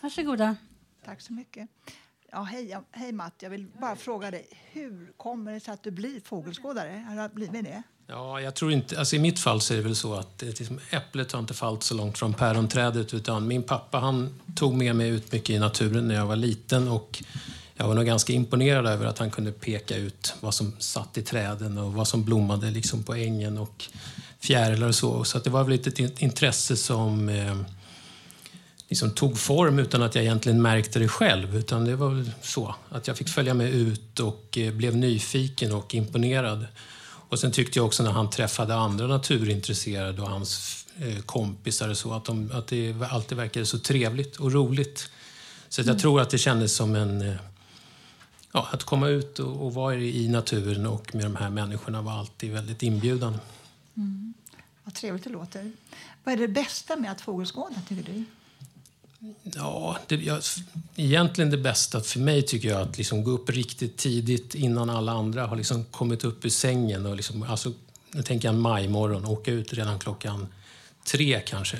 [0.00, 0.56] Varsågoda.
[1.04, 1.68] Tack så mycket.
[2.32, 4.46] Ja, hej, hej Matt, jag vill bara fråga dig.
[4.72, 7.04] Hur kommer det sig att du blir fågelskådare?
[7.08, 7.82] Har du blivit det?
[8.12, 10.78] Ja, jag tror inte, alltså I mitt fall så är det väl så att liksom,
[10.90, 13.14] äpplet har inte fallit så långt från päronträdet.
[13.14, 16.88] Utan min pappa han tog med mig ut mycket i naturen när jag var liten.
[16.88, 17.22] Och
[17.74, 21.22] jag var nog ganska imponerad över att han kunde peka ut vad som satt i
[21.22, 23.84] träden och vad som blommade liksom på ängen och
[24.40, 25.24] fjärilar och så.
[25.24, 27.56] Så att det var väl ett ett intresse som eh,
[28.88, 31.56] liksom tog form utan att jag egentligen märkte det själv.
[31.56, 35.72] Utan det var väl så att jag fick följa med ut och eh, blev nyfiken
[35.72, 36.66] och imponerad.
[37.30, 41.98] Och sen tyckte jag också när han träffade andra naturintresserade och hans eh, kompisar och
[41.98, 45.10] så att, de, att det alltid verkade så trevligt och roligt.
[45.68, 45.98] Så jag Mm.
[45.98, 47.22] tror att det kändes som en...
[47.28, 47.34] eh,
[48.52, 52.12] Ja, att komma ut och, och vara i naturen och med de här människorna var
[52.12, 53.38] alltid väldigt inbjudande.
[53.96, 54.34] Mm.
[54.84, 55.72] Vad trevligt det låter.
[56.24, 58.24] Vad är det bästa med att fågelskåda, tycker du?
[59.42, 60.42] Ja, det, jag,
[60.96, 65.12] egentligen det bästa för mig tycker jag att liksom gå upp riktigt tidigt innan alla
[65.12, 67.06] andra har liksom kommit upp ur sängen.
[67.06, 67.72] Och liksom, alltså,
[68.12, 70.48] nu tänker jag en majmorgon, åka ut redan klockan
[71.04, 71.78] tre kanske.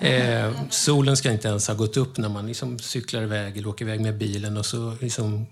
[0.00, 3.84] Eh, solen ska inte ens ha gått upp när man liksom cyklar iväg eller åker
[3.84, 4.56] iväg med bilen.
[4.56, 5.46] och så liksom,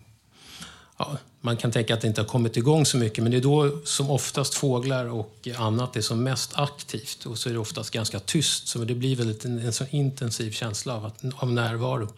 [1.02, 3.42] ja, Man kan tänka att det inte har kommit igång så mycket, men det är
[3.42, 7.26] då som oftast fåglar och annat är som mest aktivt.
[7.26, 10.50] Och så är det oftast ganska tyst, så det blir väldigt en, en så intensiv
[10.50, 12.08] känsla av, att, av närvaro.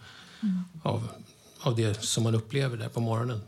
[0.43, 0.64] Mm.
[0.82, 1.09] Av,
[1.61, 3.41] av det som man upplever där på morgonen.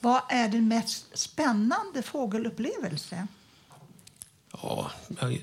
[0.00, 3.26] Vad är din mest spännande fågelupplevelse?
[4.52, 4.90] Ja,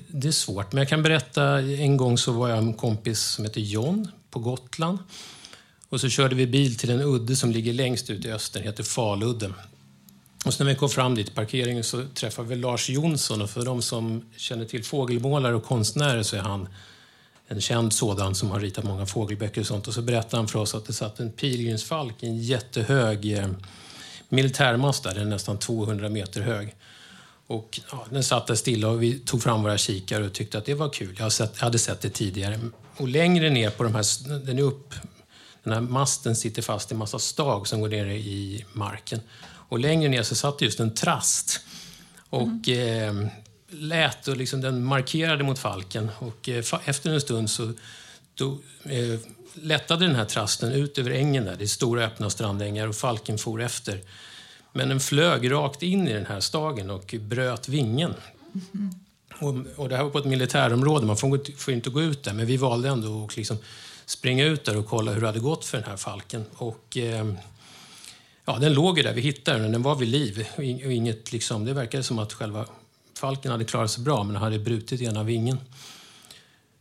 [0.08, 0.72] det är svårt.
[0.72, 4.08] Men jag kan berätta, en gång så var jag med en kompis som heter John
[4.30, 4.98] på Gotland.
[5.90, 8.82] Och så körde vi bil till en udde som ligger längst ut i öster, heter
[8.82, 9.54] Faludden.
[10.44, 13.42] Och så när vi kom fram dit, parkeringen, så träffade vi Lars Jonsson.
[13.42, 16.68] Och för de som känner till fågelmålare och konstnärer så är han
[17.48, 19.88] en känd sådan som har ritat många fågelböcker och sånt.
[19.88, 23.48] Och så berättade han för oss att det satt en pilgrimsfalk i en jättehög eh,
[24.28, 26.74] militärmast där, den är nästan 200 meter hög.
[27.46, 30.64] Och ja, den satt där stilla och vi tog fram våra kikare och tyckte att
[30.64, 31.16] det var kul.
[31.18, 32.60] Jag, sett, jag hade sett det tidigare.
[32.96, 34.94] Och längre ner på de här, den är upp,
[35.62, 39.20] den här masten sitter fast i en massa stag som går ner i marken.
[39.42, 41.60] Och längre ner så satt just en trast.
[42.30, 43.14] Och eh,
[43.68, 46.10] lät och liksom, den markerade mot falken.
[46.18, 47.72] Och eh, efter en stund så
[48.34, 49.20] då, eh,
[49.54, 51.56] lättade den här trasten ut över ängen där.
[51.56, 54.00] Det är stora öppna strandängar och falken for efter.
[54.72, 58.14] Men den flög rakt in i den här stagen och bröt vingen.
[59.40, 62.32] Och, och det här var på ett militärområde, man får, får inte gå ut där.
[62.32, 63.58] Men vi valde ändå att liksom
[64.10, 66.44] springa ut där och kolla hur det hade gått för den här falken.
[66.54, 67.32] Och, eh,
[68.44, 70.48] ja, den låg ju där, vi hittade den, den var vid liv.
[70.56, 72.66] Och inget, liksom, det verkade som att själva
[73.18, 75.58] falken hade klarat sig bra, men den hade brutit ena vingen.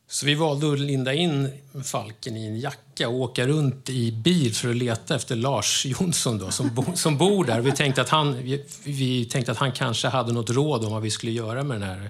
[0.08, 1.50] Så vi valde att linda in
[1.84, 6.38] falken i en jacka och åka runt i bil för att leta efter Lars Jonsson
[6.38, 7.62] då, som, bo, som bor där.
[7.62, 11.02] Vi tänkte, att han, vi, vi tänkte att han kanske hade något råd om vad
[11.02, 12.10] vi skulle göra med den här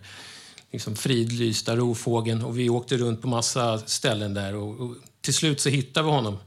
[0.72, 2.44] liksom fridlysta rovfågeln.
[2.44, 6.12] Och vi åkte runt på massa ställen där och, och till slut så hittade vi
[6.12, 6.38] honom.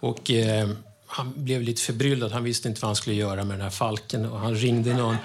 [0.00, 0.68] Och eh,
[1.06, 2.32] han blev lite förbryllad.
[2.32, 4.26] Han visste inte vad han skulle göra med den här falken.
[4.26, 5.16] Och han ringde någon,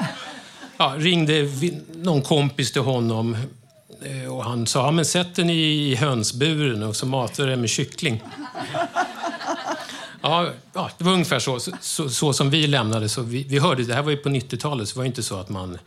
[0.77, 1.49] ja, ringde
[1.95, 3.37] någon kompis till honom
[4.01, 7.69] Eh, Och han sa, ja, men sätt den i hönsburen och så matar den med
[7.69, 8.23] kyckling.
[10.21, 13.09] Ja, ja, det var ungefär så, så, så som vi lämnade.
[13.09, 15.39] Så vi, vi hörde, det här var ju på 90-talet, så det var inte så
[15.39, 15.77] att man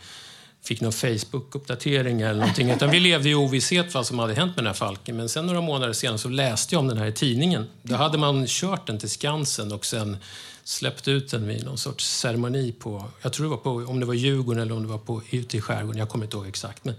[0.71, 2.71] fick någon Facebook-uppdatering eller någonting.
[2.71, 5.17] Utan vi levde i ovisshet vad som hade hänt med den här falken.
[5.17, 7.67] Men sen några månader senare så läste jag om den här i tidningen.
[7.83, 10.17] Då hade man kört den till Skansen och sen
[10.65, 14.07] släppt ut den vid någon sorts ceremoni på, jag tror det var på, om det
[14.07, 15.99] var Djurgården eller om det var på, ute i skärgården.
[15.99, 16.85] Jag kommer inte ihåg exakt.
[16.85, 16.95] Men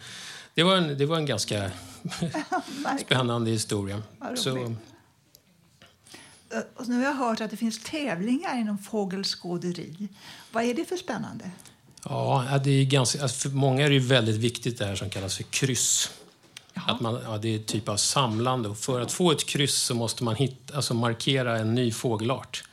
[0.54, 1.72] det var en, det var en ganska
[3.06, 4.02] spännande historia.
[4.36, 4.58] Så.
[4.58, 4.72] Eh,
[6.76, 10.08] Och nu har jag hört att det finns tävlingar inom fågelskåderi.
[10.52, 11.52] Vad är det för spännande?
[12.06, 15.10] Ja, det är ganska, alltså för många är det ju väldigt viktigt det här som
[15.10, 16.12] kallas för kryss.
[16.74, 18.70] Att man, ja, det är ett typ av samlande.
[18.70, 22.64] Och för att få ett kryss så måste man hitta, alltså markera en ny fågelart.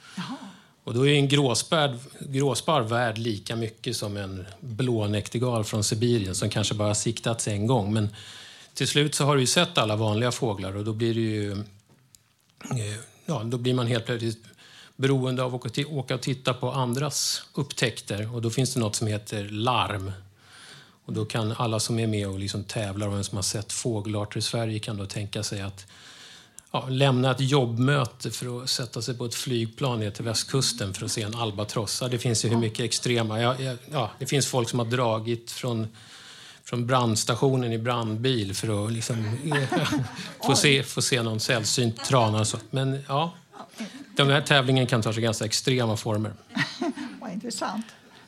[0.85, 6.51] Och då är en gråsparv, gråsparv värd lika mycket som en blånäktergal från Sibirien som
[6.51, 7.93] kanske bara siktats en gång.
[7.93, 8.09] Men
[8.75, 11.53] till slut så har du ju sett alla vanliga fåglar och då blir det ju...
[11.53, 14.45] eh, Ja, då blir man helt plötsligt
[14.99, 18.35] beroende av att åka, och titta på andras upptäckter.
[18.35, 20.13] Och då finns det något som heter larm.
[21.05, 23.73] Och då kan alla som är med och liksom tävlar och vem som har sett
[23.73, 25.87] fågelarter i Sverige kan då tänka sig att
[26.73, 31.05] ja, lämna ett jobbmöte för att sätta sig på ett flygplan ner till västkusten för
[31.05, 32.03] att se en albatross.
[32.11, 33.41] Det finns ju hur mycket extrema...
[33.41, 35.87] Ja, ja, ja, det finns folk som har dragit från,
[36.65, 39.39] från brandstationen i brandbil för att liksom,
[40.47, 42.41] få, se, få se någon sällsynt trana.
[42.41, 42.59] Och så.
[42.71, 43.33] Men ja,
[44.17, 46.33] den här tävlingen kan ta sig ganska extrema former.
[47.21, 47.87] Vad intressant.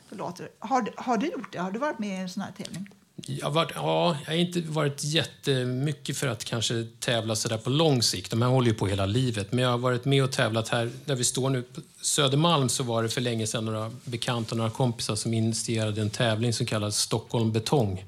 [0.09, 0.41] Förlåt.
[0.59, 1.59] Har, har du gjort det?
[1.59, 2.89] Har du varit med i en sån här tävling?
[3.25, 7.57] Jag har, varit, ja, jag har inte varit jättemycket för att kanske tävla så där
[7.57, 8.31] på lång sikt.
[8.31, 9.51] De här håller ju på hela livet.
[9.51, 12.83] Men jag har varit med och tävlat här, där vi står nu på Södermalm, så
[12.83, 16.65] var det för länge sedan några bekanta och några kompisar som initierade en tävling som
[16.65, 18.05] kallas Stockholm Betong.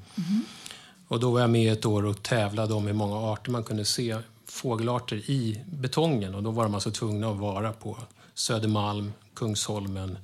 [1.07, 3.85] Och då var jag med ett år och tävlade om hur många arter man kunde
[3.85, 4.17] se
[4.53, 6.35] fågelarter i betongen.
[6.35, 7.97] Och då var de alltså tvungna att vara på
[8.33, 10.17] Södermalm, Kungsholmen,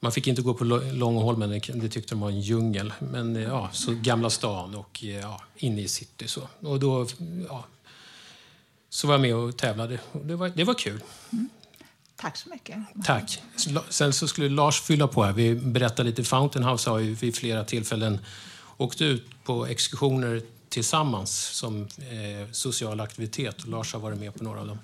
[0.00, 2.92] man fick inte gå på Långholmen, det tyckte de var en djungel.
[2.98, 6.28] Men eh, ja, så Gamla stan och eh, ja, inne i city.
[6.28, 6.48] Så.
[6.60, 7.06] Och då
[7.48, 7.64] ja,
[8.88, 9.98] så var jag med och tävlade.
[10.12, 11.00] Det, var, det var kul.
[12.16, 12.76] Tack så mycket.
[13.04, 13.42] Tack.
[13.88, 15.32] Sen så skulle Lars fylla på här.
[15.32, 16.24] Vi berättade lite.
[16.24, 18.18] Fountain House har ju vid flera tillfällen
[18.76, 20.42] åkt ut på exkursioner
[20.76, 23.62] tillsammans som eh, social aktivitet.
[23.62, 24.78] Och Lars har varit med på några av dem.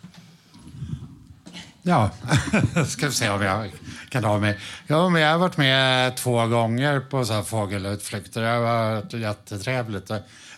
[1.83, 2.11] Ja,
[2.87, 3.73] ska vi se om jag
[4.09, 4.59] kan ha mig.
[4.87, 8.43] Ja, men jag har varit med två gånger på så här fågelutflykter.
[8.43, 10.07] Det har varit jättetrevligt.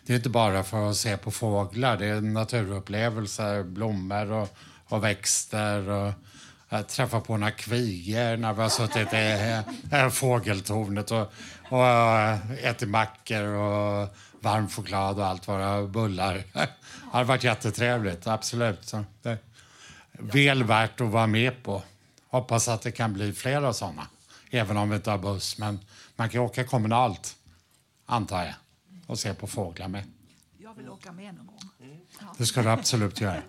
[0.07, 4.49] Det är inte bara för att se på fåglar, det är naturupplevelser, blommor och,
[4.89, 5.89] och växter.
[5.89, 6.13] Och
[6.69, 11.33] jag träffade på några kvigor när vi har suttit i fågeltornet och,
[11.69, 14.09] och eh, ätit mackor och
[14.45, 16.45] varm choklad och allt är, bullar.
[16.53, 18.85] Det har varit jättetrevligt, absolut.
[18.85, 19.39] Så det,
[20.13, 21.83] väl värt att vara med på.
[22.29, 24.07] Hoppas att det kan bli flera sådana.
[24.51, 25.59] Även om vi inte har buss.
[25.59, 25.81] Men
[26.17, 27.37] man kan åka kommunalt,
[28.07, 28.55] antar jag.
[29.07, 30.05] Och se på fåglar med.
[30.59, 31.71] Jag vill åka med någon gång.
[32.21, 32.35] Ja.
[32.39, 33.43] Det ska du absolut göra.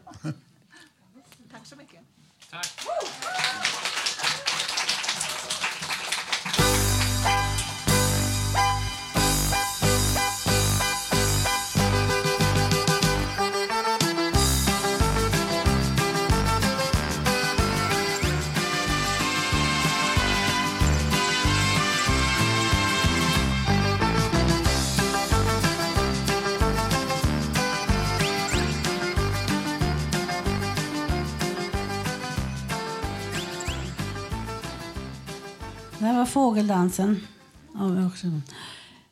[36.26, 37.21] Var fågeldansen.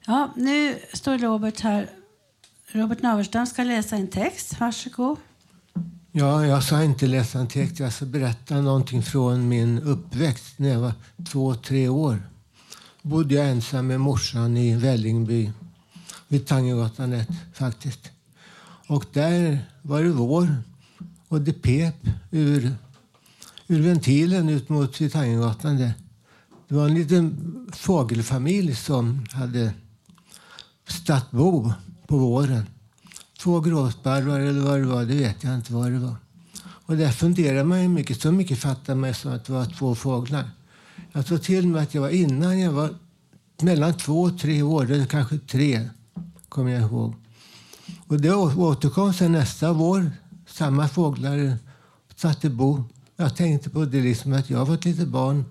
[0.05, 1.89] Ja, nu står Robert här.
[2.71, 4.59] Robert Naverstam ska läsa en text.
[4.59, 5.17] Varsågod.
[6.11, 7.79] Ja, jag ska inte läsa en text.
[7.79, 10.93] Jag ska berätta någonting från min uppväxt när jag var
[11.25, 12.29] två, tre år.
[13.01, 15.51] bodde jag ensam med morsan i Vällingby
[16.27, 18.11] vid Tangegatan 1 faktiskt.
[18.87, 20.55] Och där var det vår
[21.27, 21.95] och det pep
[22.31, 22.71] ur,
[23.67, 25.77] ur ventilen ut mot Tangegatan.
[25.77, 25.93] där.
[26.73, 27.37] Det var en liten
[27.73, 29.73] fågelfamilj som hade
[30.87, 31.73] stadsbo
[32.07, 32.65] på våren.
[33.39, 36.15] Två gråsparvar eller vad det var, det vet jag inte vad det var.
[36.63, 38.21] Och där funderade man ju mycket.
[38.21, 40.49] Så mycket fattade man som att det var två fåglar.
[41.11, 42.89] Jag tror till och med att jag var innan jag var
[43.61, 45.89] mellan två och tre år, eller kanske tre,
[46.49, 47.15] kommer jag ihåg.
[48.07, 50.11] Och det återkom sen nästa vår.
[50.47, 51.57] Samma fåglar
[52.15, 52.83] satte bo.
[53.15, 55.45] Jag tänkte på det liksom att jag var ett litet barn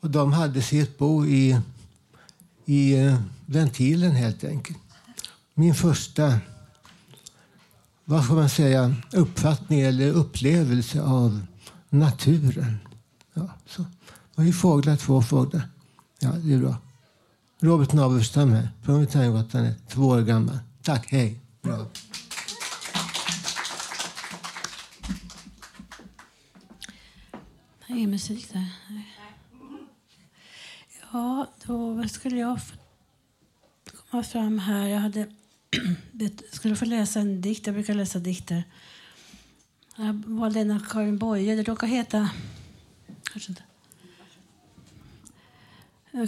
[0.00, 1.60] och de hade sitt bo i,
[2.64, 4.78] i eh, ventilen helt enkelt.
[5.54, 6.40] Min första
[8.10, 11.46] vad ska man säga, uppfattning eller upplevelse av
[11.88, 12.78] naturen.
[13.34, 13.82] Ja, så.
[13.82, 13.88] Det
[14.34, 15.68] var ju fåglar, två fåglar.
[16.18, 16.76] Ja, det är bra.
[17.60, 20.58] Robert Naverstam här, från Tangegatan 1, två år gammal.
[20.82, 21.40] Tack, hej.
[21.62, 21.86] Bra.
[27.86, 28.68] Det är musik där.
[31.12, 32.60] Ja, då skulle jag
[34.10, 34.88] komma fram här.
[34.88, 35.26] Jag hade
[36.52, 37.66] skulle få läsa en dikt.
[37.66, 38.64] Jag brukar läsa dikter.
[39.96, 41.56] Jag valde en av Karin Boye.
[41.56, 42.30] Det råkar heta...
[43.32, 43.62] Kanske inte.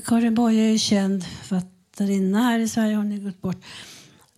[0.07, 2.97] Karin Boye är känd författarinna här i Sverige.
[2.97, 3.65] Hon har gått bort.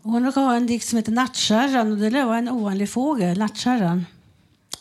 [0.03, 1.93] Hon råkar ha en dikt som heter Nattkärran.
[1.93, 4.07] Och det var en ovanlig fågel, nattkärran.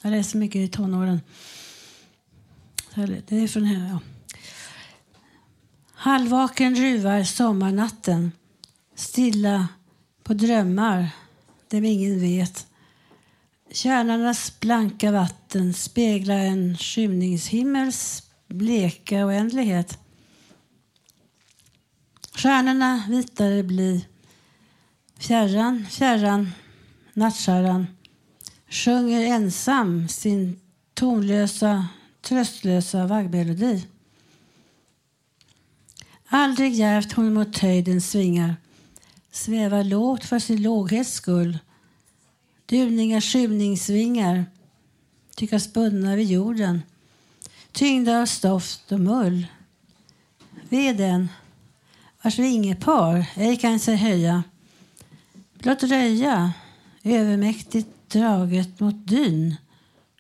[0.02, 1.22] Jag läste mycket i tonåren.
[3.28, 4.00] Det är från henne, ja.
[6.04, 8.32] Halvvaken ruvar sommarnatten
[8.96, 9.68] stilla
[10.24, 11.10] på drömmar
[11.68, 12.68] dem ingen vet.
[13.72, 20.00] Kärnarnas blanka vatten speglar en skymningshimmels bleka oändlighet.
[22.36, 24.06] Stjärnorna vitare bli.
[25.20, 26.52] Fjärran, fjärran,
[27.14, 27.88] nattkärran
[28.70, 30.60] sjunger ensam sin
[30.94, 31.88] tonlösa,
[32.22, 33.88] tröstlösa vaggmelodi.
[36.34, 38.56] Aldrig djärvt hon mot höjden svingar
[39.32, 41.58] svävar lågt för sin låghets skull.
[42.66, 44.46] Duvningar skymningsvingar
[45.36, 46.82] tyckas bundna vid jorden
[47.72, 49.48] tyngda av stoft och mull.
[50.70, 51.30] Ve den
[52.22, 54.44] vars vingepar ej kan sig höja
[55.54, 56.54] blott röja
[57.04, 59.56] övermäktigt draget mot dyn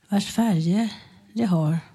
[0.10, 0.94] vars färger
[1.34, 1.91] det har.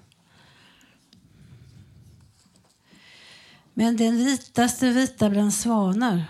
[3.79, 6.25] Men den vitaste vita bland svanar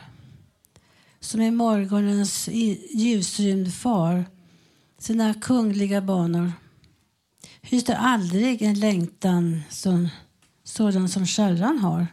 [1.20, 2.50] som i morgonens
[2.94, 4.26] ljusrymd far
[4.98, 6.52] sina kungliga banor
[7.62, 10.10] hyste aldrig en längtan som,
[10.64, 12.08] sådan som kärran har.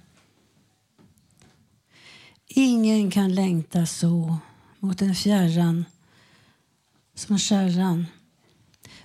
[2.47, 4.37] Ingen kan längta så
[4.78, 5.85] mot en fjärran
[7.14, 8.07] som kärran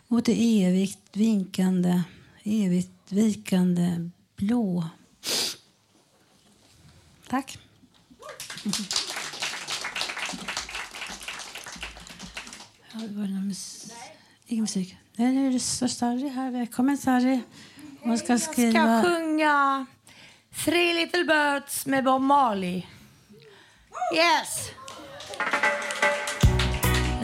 [0.08, 2.02] mot det evigt vinkande,
[2.44, 4.90] evigt vikande blå.
[7.30, 7.58] Tack.
[12.94, 13.92] Ja, det var mus
[14.48, 14.98] Ingen musik.
[15.16, 16.52] Nej, nu är det så Sarri här.
[16.52, 17.42] Välkommen Sarri.
[18.02, 18.80] Hon ska skriva...
[18.80, 19.86] Jag ska sjunga
[20.66, 22.86] Three Little Birds med Bob Marley.
[24.16, 24.72] Yes!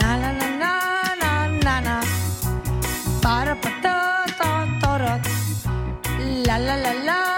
[0.00, 0.48] Na, na, na,
[1.20, 2.02] na, na, na.
[3.22, 3.56] Bara
[6.46, 7.35] la, la, la, la,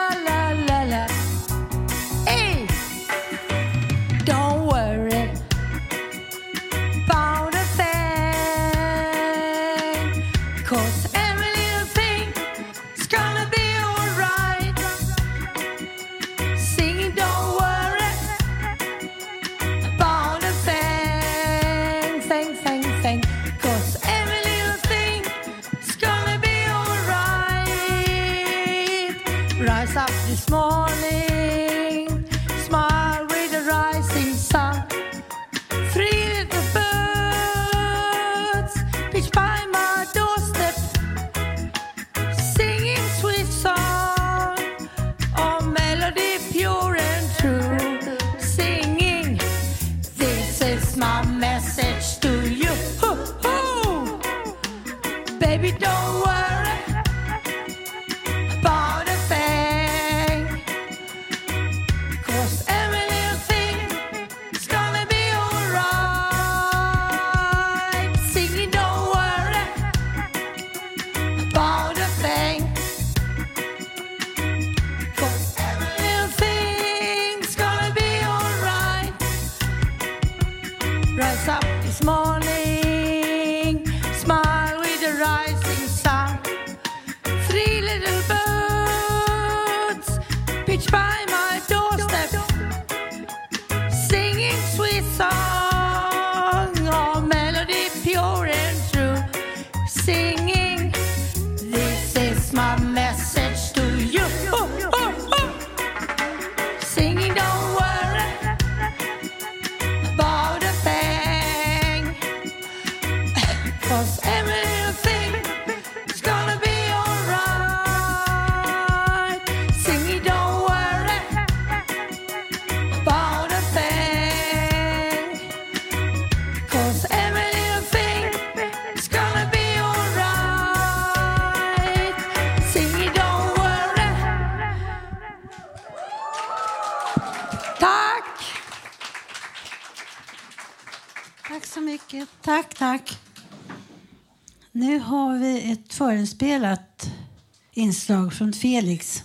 [147.78, 149.22] inslag från Felix.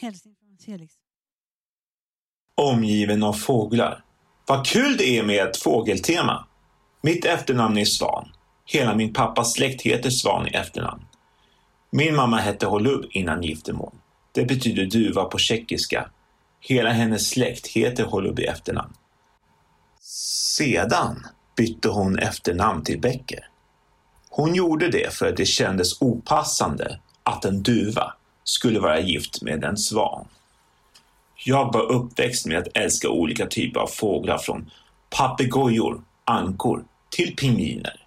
[0.00, 0.94] Hälsning från Felix.
[2.54, 4.04] omgiven av fåglar.
[4.46, 6.46] Vad kul det är med ett fågeltema!
[7.02, 8.28] Mitt efternamn är Svan.
[8.66, 11.02] Hela min pappas släkt heter Svan i efternamn.
[11.90, 13.94] Min mamma hette Holub innan giftermål.
[14.32, 16.10] Det betyder duva på tjeckiska.
[16.60, 18.94] Hela hennes släkt heter Holub i efternamn.
[20.56, 23.48] Sedan bytte hon efternamn till Becker.
[24.38, 28.14] Hon gjorde det för att det kändes opassande att en duva
[28.44, 30.28] skulle vara gift med en svan.
[31.44, 34.70] Jag var uppväxt med att älska olika typer av fåglar från
[35.10, 38.06] papegojor, ankor till pingviner.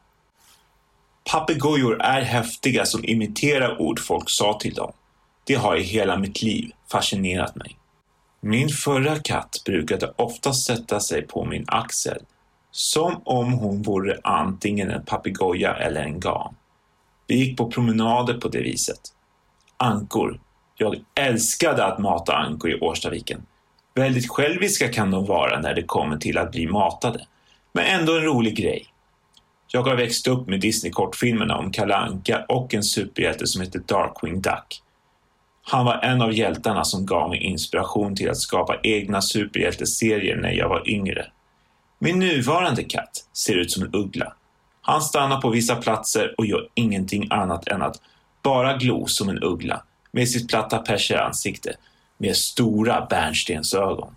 [1.31, 4.91] Papegojor är häftiga som imiterar ord folk sa till dem.
[5.43, 7.77] Det har i hela mitt liv fascinerat mig.
[8.41, 12.17] Min förra katt brukade ofta sätta sig på min axel
[12.71, 16.55] som om hon vore antingen en papegoja eller en gam.
[17.27, 18.99] Vi gick på promenader på det viset.
[19.77, 20.39] Ankor.
[20.77, 23.45] Jag älskade att mata ankor i Årstaviken.
[23.95, 27.25] Väldigt själviska kan de vara när det kommer till att bli matade,
[27.73, 28.85] men ändå en rolig grej.
[29.67, 34.41] Jag har växt upp med Disney-kortfilmerna om Kalle Anka och en superhjälte som heter Darkwing
[34.41, 34.81] Duck.
[35.63, 40.51] Han var en av hjältarna som gav mig inspiration till att skapa egna superhjälteserier när
[40.51, 41.25] jag var yngre.
[42.03, 44.33] Min nuvarande katt ser ut som en uggla.
[44.81, 48.01] Han stannar på vissa platser och gör ingenting annat än att
[48.43, 51.75] bara glo som en uggla med sitt platta perseransikte
[52.17, 54.15] med stora bärnstensögon.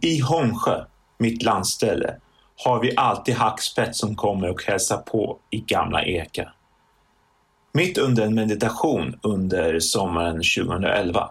[0.00, 0.84] I Hångsjö,
[1.18, 2.16] mitt landställe,
[2.64, 6.54] har vi alltid hackspett som kommer och hälsar på i gamla ekar.
[7.72, 11.30] Mitt under en meditation under sommaren 2011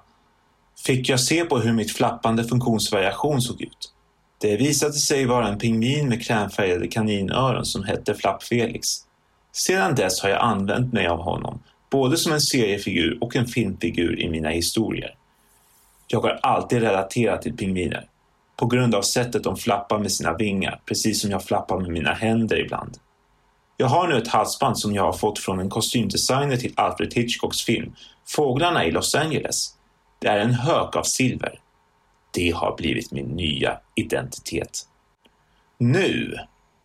[0.86, 3.94] fick jag se på hur mitt flappande funktionsvariation såg ut.
[4.42, 8.88] Det visade sig vara en pingvin med krämfärgade kaninöron som hette Flapp Felix.
[9.52, 14.20] Sedan dess har jag använt mig av honom, både som en seriefigur och en filmfigur
[14.20, 15.16] i mina historier.
[16.08, 18.08] Jag har alltid relaterat till pingviner,
[18.56, 22.14] på grund av sättet de flappar med sina vingar, precis som jag flappar med mina
[22.14, 22.98] händer ibland.
[23.78, 27.62] Jag har nu ett halsband som jag har fått från en kostymdesigner till Alfred Hitchcocks
[27.62, 27.94] film
[28.28, 29.74] Fåglarna i Los Angeles.
[30.20, 31.61] Det är en hök av silver.
[32.32, 34.88] Det har blivit min nya identitet.
[35.78, 36.38] Nu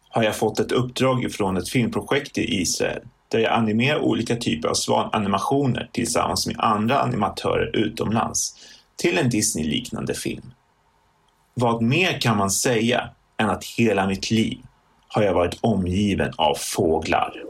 [0.09, 4.69] har jag fått ett uppdrag från ett filmprojekt i Israel där jag animerar olika typer
[4.69, 8.55] av svananimationer tillsammans med andra animatörer utomlands
[8.97, 10.53] till en Disney-liknande film.
[11.55, 14.59] Vad mer kan man säga än att hela mitt liv
[15.09, 17.43] har jag varit omgiven av fåglar.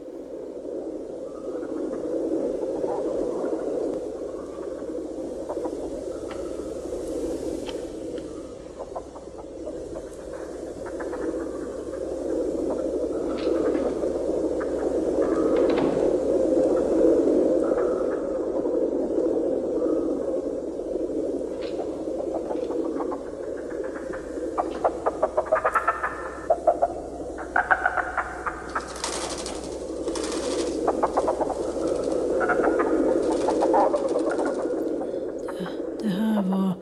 [36.01, 36.73] Det här var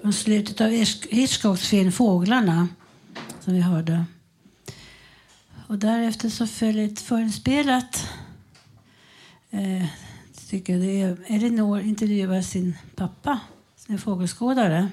[0.00, 0.12] från
[0.56, 0.70] slutet av
[1.10, 2.68] Hitchcocks film Fåglarna
[3.40, 4.04] som vi hörde.
[5.68, 8.08] Och därefter så följer ett förinspelat
[9.50, 9.86] eh,
[10.48, 13.40] tycker jag det är Elinor intervjuar sin pappa
[13.76, 14.88] som är fågelskådare.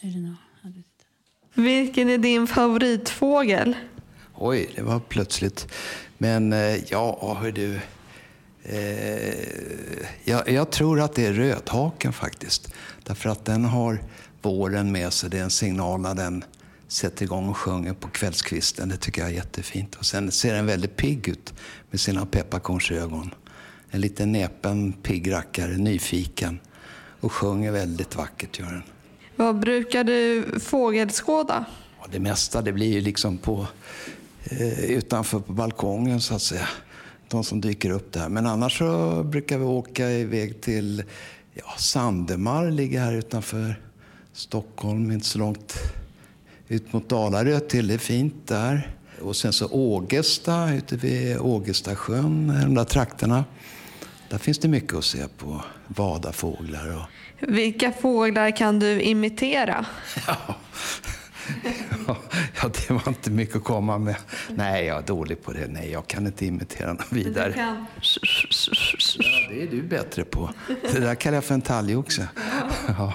[0.00, 0.36] Elinor.
[1.54, 3.76] Vilken är din favoritfågel?
[4.34, 5.72] Oj, det var plötsligt.
[6.18, 7.80] Men eh, ja, hör du.
[8.64, 9.34] Eh,
[10.24, 12.72] jag, jag tror att det är rödhaken faktiskt.
[13.02, 14.02] Därför att den har
[14.42, 15.30] våren med sig.
[15.30, 16.44] Det är en signal när den
[16.88, 18.88] sätter igång och sjunger på kvällskvisten.
[18.88, 19.94] Det tycker jag är jättefint.
[19.94, 21.54] Och sen ser den väldigt pigg ut
[21.90, 23.34] med sina pepparkornsögon.
[23.90, 26.60] En liten näpen pigg rackare, nyfiken.
[27.20, 28.82] Och sjunger väldigt vackert gör den.
[29.36, 31.64] Vad brukar du fågelskåda?
[32.12, 33.66] Det mesta det blir ju liksom på,
[34.44, 36.68] eh, utanför på balkongen så att säga.
[37.32, 38.28] De som dyker upp där.
[38.28, 41.02] Men annars så brukar vi åka iväg till
[41.54, 43.80] ja, Sandemar, ligger här utanför
[44.32, 45.74] Stockholm, inte så långt
[46.68, 47.88] ut mot Dalarö till.
[47.88, 48.96] Det är fint där.
[49.20, 53.44] Och sen så Ågesta, ute vid Ågestasjön, de där trakterna.
[54.28, 55.62] Där finns det mycket att se på.
[55.86, 57.02] Vadafåglar och
[57.48, 59.86] Vilka fåglar kan du imitera?
[60.26, 60.36] Ja,
[62.62, 64.16] det var inte mycket att komma med.
[64.48, 65.66] Nej, jag är dålig på det.
[65.68, 67.52] Nej, jag kan inte imitera något vidare.
[67.52, 67.86] kan.
[69.18, 70.50] Ja, det är du bättre på.
[70.92, 72.28] Det där kallar jag för en talgoxe.
[72.88, 73.14] Ja.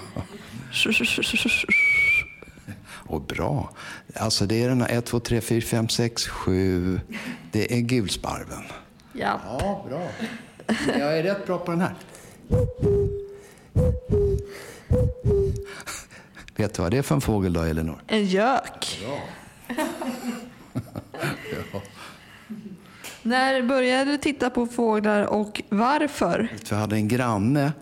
[3.08, 3.70] Och bra.
[4.14, 7.00] Alltså det är den här 1, 2, 3, 4, 5, 6, 7.
[7.52, 8.62] Det är gulsparven.
[9.12, 9.40] Ja.
[9.44, 10.08] Ja, bra.
[10.98, 11.94] Jag är rätt bra på den här.
[16.58, 17.98] Vet du vad det är för en fågel då, Elinor?
[18.06, 19.00] En gök.
[19.02, 19.18] Ja.
[23.22, 26.48] När började du titta på fåglar och varför?
[26.70, 27.72] Vi hade en granne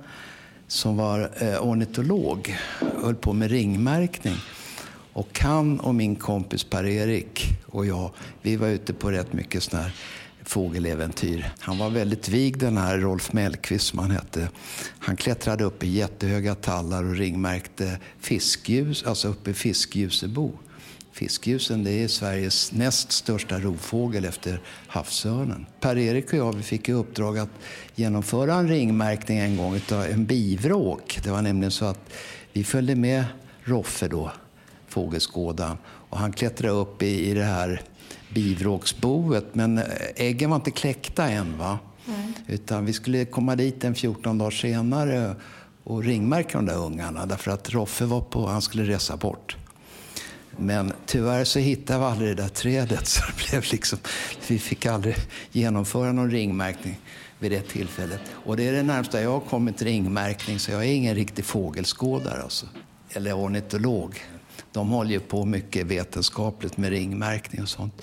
[0.66, 2.57] som var eh, ornitolog
[2.97, 4.37] och höll på med ringmärkning.
[5.12, 8.11] Och han och min kompis Per-Erik och jag,
[8.43, 9.93] vi var ute på rätt mycket såna här
[10.47, 11.53] fågeläventyr.
[11.59, 14.49] Han var väldigt vig den här Rolf Mellqvist som han hette.
[14.99, 20.53] Han klättrade upp i jättehöga tallar och ringmärkte fiskljus, alltså uppe i fiskljusebo.
[21.13, 25.67] Fiskljusen det är Sveriges näst största rovfågel efter havsörnen.
[25.81, 27.51] Per-Erik och jag vi fick i uppdrag att
[27.95, 31.19] genomföra en ringmärkning en gång av en bivråk.
[31.25, 32.13] Det var nämligen så att
[32.53, 33.25] vi följde med
[33.65, 34.33] Roffe då,
[34.89, 37.83] fågelskådaren, och han klättrade upp i, i det här
[38.37, 39.55] bivråksboet.
[39.55, 39.80] Men
[40.16, 41.59] äggen var inte kläckta än.
[41.59, 41.78] va?
[42.47, 45.37] Utan vi skulle komma dit en 14 dagar senare
[45.84, 49.57] och ringmärka de där ungarna därför att Roffe var på, han skulle resa bort.
[50.57, 53.99] Men tyvärr så hittade vi aldrig det där trädet så det blev liksom,
[54.49, 55.16] vi fick aldrig
[55.53, 57.01] genomföra någon ringmärkning
[57.39, 58.20] vid det tillfället.
[58.30, 62.43] Och det är det närmsta jag har kommit ringmärkning så jag är ingen riktig fågelskådare
[62.43, 62.66] alltså.
[63.11, 64.20] Eller ornitolog.
[64.73, 68.03] De håller ju på mycket vetenskapligt med ringmärkning och sånt.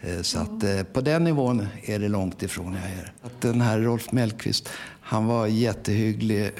[0.00, 3.12] Eh, Så att eh, på den nivån är det långt ifrån jag är.
[3.22, 4.68] Att Den här Rolf Mellqvist,
[5.00, 6.50] han var jättehygglig, eh,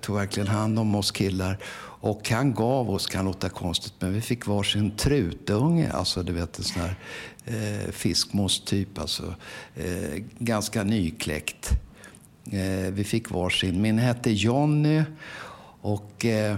[0.00, 1.58] tog verkligen hand om oss killar.
[2.04, 5.90] Och han gav oss, kan låta konstigt, men vi fick varsin trutunge.
[5.92, 6.94] Alltså du vet en sån här
[7.44, 9.34] eh, fiskmås-typ, alltså.
[9.76, 11.70] Eh, ganska nykläckt.
[12.52, 13.82] Eh, vi fick varsin.
[13.82, 15.02] Min hette Jonny
[15.80, 16.56] och eh,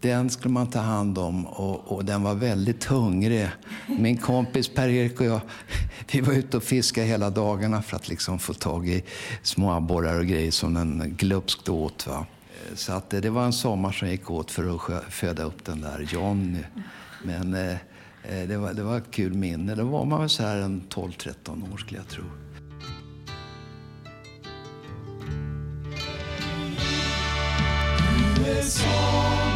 [0.00, 3.48] den skulle man ta hand om och, och den var väldigt hungrig.
[3.86, 5.40] Min kompis Per-Erik och jag,
[6.12, 9.04] vi var ute och fiskade hela dagarna för att liksom få tag i
[9.42, 12.06] små abborrar och grejer som den glupskt åt.
[12.06, 12.26] Va?
[12.74, 15.80] Så att det, det var en sommar som gick åt för att föda upp den
[15.80, 16.62] där Johnny.
[17.24, 17.72] Men eh,
[18.22, 19.74] eh, det, var, det var ett kul minne.
[19.74, 22.24] Då var man väl så här en 12-13 år skulle jag tro.
[28.46, 29.47] USA.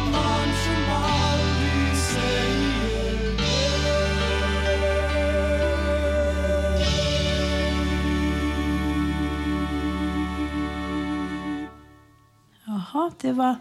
[12.93, 13.55] Jaha, det var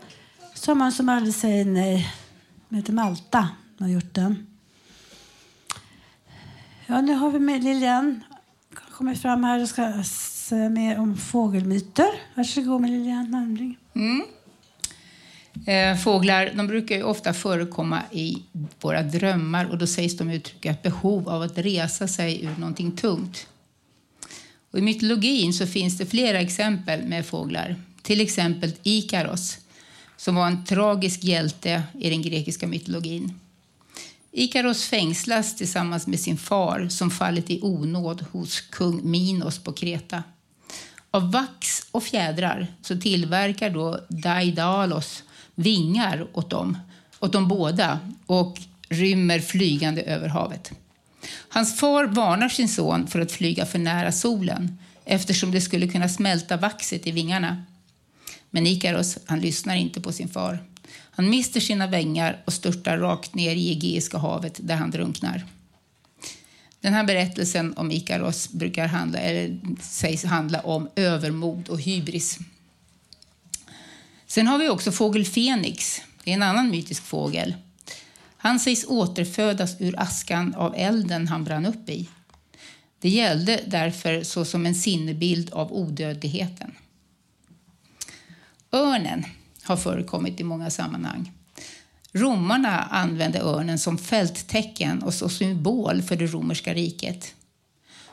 [0.55, 2.15] Sommaren som aldrig säger nej.
[2.69, 3.49] Den heter Malta.
[3.79, 4.47] har gjort den.
[6.87, 8.25] Ja, nu har vi med Lilian
[8.91, 12.09] kommit fram här och ska säga mer om fågelmyter.
[12.35, 13.79] Varsågod med Lilian Malmring.
[13.95, 14.23] Mm.
[15.67, 18.43] Eh, fåglar de brukar ju ofta förekomma i
[18.81, 22.97] våra drömmar och då sägs de uttrycka ett behov av att resa sig ur någonting
[22.97, 23.47] tungt.
[24.71, 27.77] Och I mytologin så finns det flera exempel med fåglar.
[28.03, 29.59] Till exempel Ikaros
[30.17, 33.41] som var en tragisk hjälte i den grekiska mytologin.
[34.33, 40.23] Ikaros fängslas tillsammans med sin far som fallit i onåd hos kung Minos på Kreta.
[41.11, 45.23] Av vax och fjädrar så tillverkar då Daidalos
[45.55, 46.79] vingar åt dem,
[47.21, 50.73] åt dem båda och rymmer flygande över havet.
[51.49, 56.09] Hans far varnar sin son för att flyga för nära solen eftersom det skulle kunna
[56.09, 57.65] smälta vaxet i vingarna.
[58.55, 60.65] Men Ikaros han lyssnar inte på sin far.
[61.11, 65.47] Han mister sina vingar och störtar rakt ner i Egeiska havet där han drunknar.
[66.81, 72.39] Den här berättelsen om Ikaros brukar handla, eller sägs handla om övermod och hybris.
[74.27, 76.01] Sen har vi också fågel Fenix.
[76.25, 77.55] Det är en annan mytisk fågel.
[78.37, 82.09] Han sägs återfödas ur askan av elden han brann upp i.
[83.01, 86.73] Det gällde därför såsom en sinnebild av odödligheten.
[88.73, 89.25] Örnen
[89.63, 91.33] har förekommit i många sammanhang.
[92.13, 97.35] Romarna använde örnen som fälttecken och som symbol för det romerska riket.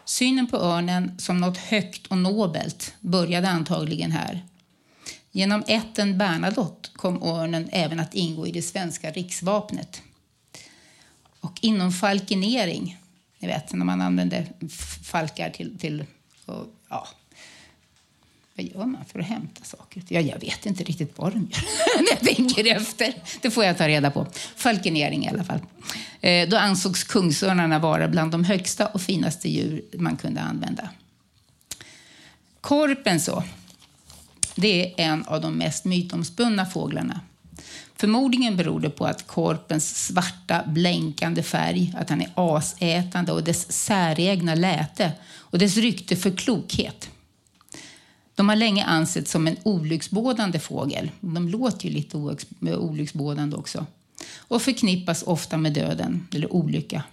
[0.05, 4.45] Synen på örnen som något högt och nobelt började antagligen här.
[5.31, 10.01] Genom ätten Bernadotte kom örnen även att ingå i det svenska riksvapnet.
[11.39, 12.97] Och inom falkenering,
[13.39, 14.47] ni vet när man använde
[15.03, 16.05] falkar till, till
[18.59, 20.03] vad gör man för att hämta saker?
[20.07, 23.13] Ja, jag vet inte riktigt vad de gör när jag tänker efter.
[23.41, 24.27] Det får jag ta reda på.
[24.55, 25.59] Falkenering i alla fall.
[26.21, 30.89] Eh, då ansågs kungsörnarna vara bland de högsta och finaste djur man kunde använda.
[32.61, 33.43] Korpen så.
[34.55, 37.21] Det är en av de mest mytomspunna fåglarna.
[37.95, 43.71] Förmodligen beror det på att korpens svarta blänkande färg, att han är asätande och dess
[43.71, 47.09] säregna läte och dess rykte för klokhet.
[48.39, 51.11] De har länge ansetts som en olycksbådande fågel.
[51.19, 52.17] De låter ju lite
[52.61, 53.85] olycksbådande också.
[54.37, 57.03] Och förknippas ofta med döden eller olycka.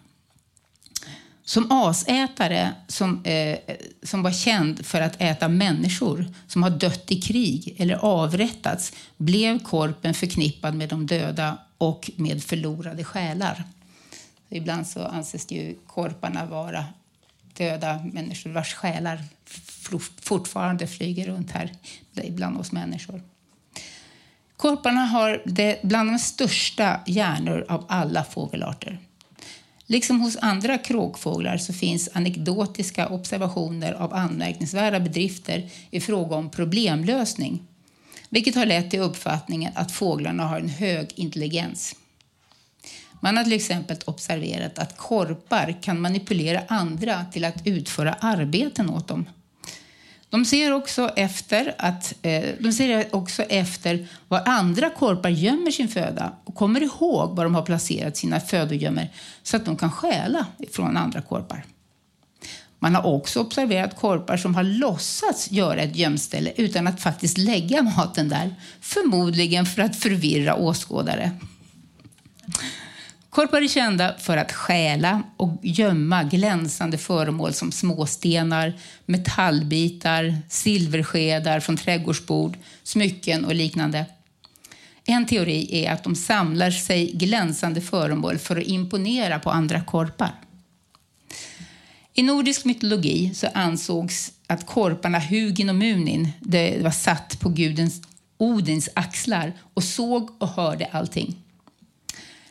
[1.45, 3.59] Som asätare som, eh,
[4.03, 9.59] som var känd för att äta människor som har dött i krig eller avrättats blev
[9.59, 13.65] korpen förknippad med de döda och med förlorade själar.
[14.49, 16.85] Ibland så anses ju korparna vara
[17.57, 19.25] döda människor vars själar
[20.23, 21.73] fortfarande flyger runt här
[22.29, 23.23] bland oss människor.
[24.57, 28.99] Korparna har det bland de största hjärnor av alla fågelarter.
[29.87, 37.63] Liksom hos andra kråkfåglar så finns anekdotiska observationer av anmärkningsvärda bedrifter i fråga om problemlösning,
[38.29, 41.97] vilket har lett till uppfattningen att fåglarna har en hög intelligens.
[43.27, 49.09] Man har till exempel observerat att korpar kan manipulera andra till att utföra arbeten åt
[49.09, 49.29] dem.
[50.31, 55.89] De ser också efter, att, eh, de ser också efter var andra korpar gömmer sin
[55.89, 59.09] föda och kommer ihåg var de har placerat sina födogömmor
[59.43, 61.65] så att de kan stjäla från andra korpar.
[62.79, 67.83] Man har också observerat korpar som har låtsats göra ett gömställe utan att faktiskt lägga
[67.83, 71.33] maten där, förmodligen för att förvirra åskådare.
[73.37, 78.73] Korpar är kända för att stjäla och gömma glänsande föremål som småstenar,
[79.07, 84.07] metallbitar, silverskedar från trädgårdsbord, smycken och liknande.
[85.05, 90.35] En teori är att de samlar sig glänsande föremål för att imponera på andra korpar.
[92.15, 97.91] I nordisk mytologi så ansågs att korparna Hugin och Munin det var satt på guden
[98.39, 101.43] Odins axlar och såg och hörde allting.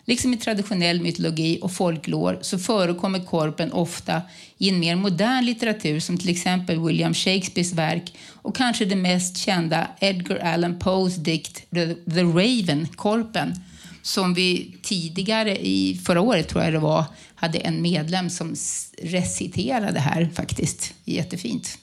[0.07, 4.21] Liksom i traditionell mytologi och folklor så förekommer korpen ofta
[4.57, 9.37] i en mer modern litteratur som till exempel William Shakespeares verk och kanske det mest
[9.37, 13.53] kända Edgar Allan Poes dikt The, Raven, Korpen,
[14.01, 18.55] som vi tidigare, i förra året tror jag det var, hade en medlem som
[19.01, 20.93] reciterade här faktiskt.
[21.05, 21.77] Jättefint.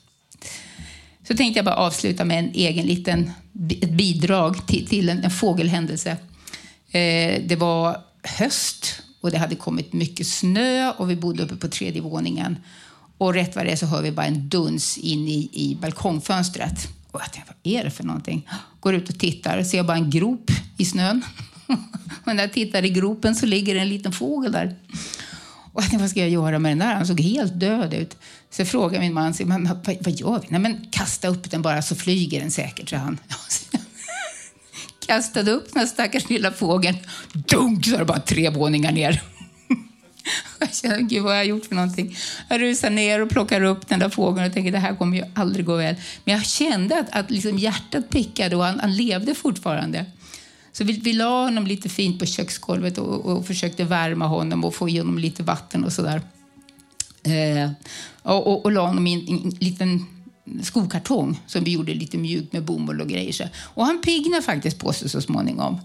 [1.29, 3.31] Så tänkte jag bara avsluta med en egen liten
[3.83, 6.11] ett bidrag till, till en, en fågelhändelse.
[6.91, 11.69] Eh, det var höst och det hade kommit mycket snö och vi bodde uppe på
[11.69, 12.57] tredje våningen.
[13.19, 16.89] Och rätt vad det är så hör vi bara en duns in i, i balkongfönstret.
[17.11, 18.49] Och jag tänkte, vad är det för någonting?
[18.81, 21.23] Går ut och tittar och ser bara en grop i snön.
[22.25, 24.77] och när jag tittar i gropen så ligger det en liten fågel där.
[25.73, 26.95] Och jag tänkte, vad ska jag göra med den där?
[26.95, 28.17] Han såg helt död ut.
[28.51, 30.47] Så jag frågade min man, men, vad, vad gör vi?
[30.49, 33.19] Nej, men kasta upp den bara så flyger den säkert, sa han.
[35.07, 36.97] Kastade upp den här stackars lilla fågeln.
[37.33, 39.23] Dunk, så var det bara tre våningar ner.
[40.59, 42.17] Jag kände, gud vad har jag gjort för någonting?
[42.49, 45.25] Jag rusar ner och plockar upp den där fågeln och tänker det här kommer ju
[45.35, 45.97] aldrig gå väl.
[46.25, 50.07] Men jag kände att, att liksom hjärtat pickade och han, han levde fortfarande.
[50.73, 54.75] Så vi, vi la honom lite fint på köksgolvet och, och försökte värma honom och
[54.75, 56.23] få i honom lite vatten och sådär.
[57.23, 57.71] Eh,
[58.23, 60.07] och, och, och la honom i en, en liten
[60.63, 63.33] skokartong som vi gjorde lite mjukt med bomull och grejer.
[63.33, 63.45] Så.
[63.59, 65.79] Och han piggnade faktiskt på sig så småningom.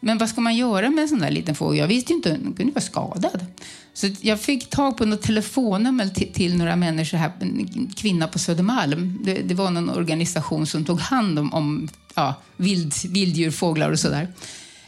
[0.00, 1.78] Men vad ska man göra med en sån där liten fågel?
[1.78, 3.46] Jag visste inte, den kunde vara skadad.
[3.94, 8.38] Så jag fick tag på något telefonnummer till, till några människor här, en kvinna på
[8.38, 9.18] Södermalm.
[9.24, 13.98] Det, det var någon organisation som tog hand om, om ja, vild, vilddjur, fåglar och
[13.98, 14.28] sådär.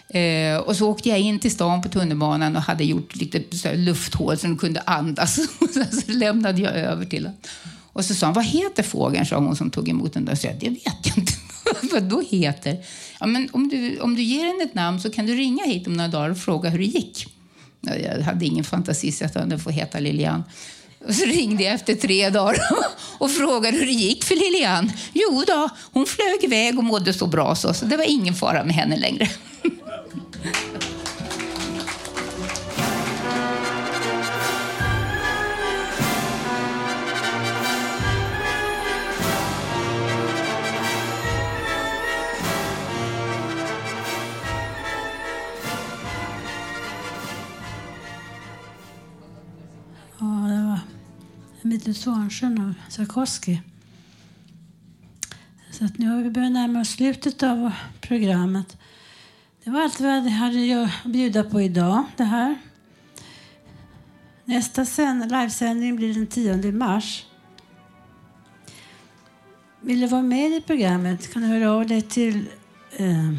[0.08, 3.68] Eh, och så åkte jag in till stan på tunnelbanan och hade gjort lite så
[3.68, 5.34] här lufthål så de kunde andas.
[6.06, 7.40] så lämnade jag över till honom.
[7.94, 9.26] Och så sa han, vad heter fågeln?
[9.26, 10.34] sa hon som tog emot den där.
[10.34, 11.32] Så jag, det vet jag inte.
[11.92, 12.84] vad då heter?
[13.20, 15.86] Ja, men om, du, om du ger henne ett namn så kan du ringa hit
[15.86, 17.26] om några dagar och fråga hur det gick.
[17.80, 20.44] Jag hade ingen fantasi så att den får heta Lilian.
[21.06, 22.58] Och så ringde jag efter tre dagar
[23.18, 24.92] och frågade hur det gick för Lilian.
[25.12, 28.64] Jo då, hon flög iväg och mådde så bra så, så det var ingen fara
[28.64, 29.28] med henne längre.
[51.64, 53.58] en liten Svansjön av Sarkozy.
[55.70, 58.76] Så att nu har vi börjat närma oss slutet av programmet.
[59.64, 62.04] Det var allt vi hade att bjuda på idag.
[62.16, 62.54] Det här.
[64.44, 64.84] Nästa
[65.30, 67.26] livesändning blir den 10 mars.
[69.80, 72.48] Vill du vara med i programmet kan du höra av dig till
[72.96, 73.34] eh,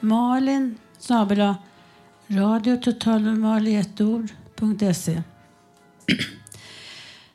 [0.00, 1.56] Malin snabel-a
[2.26, 5.22] radiototalnormal i ett ord.se.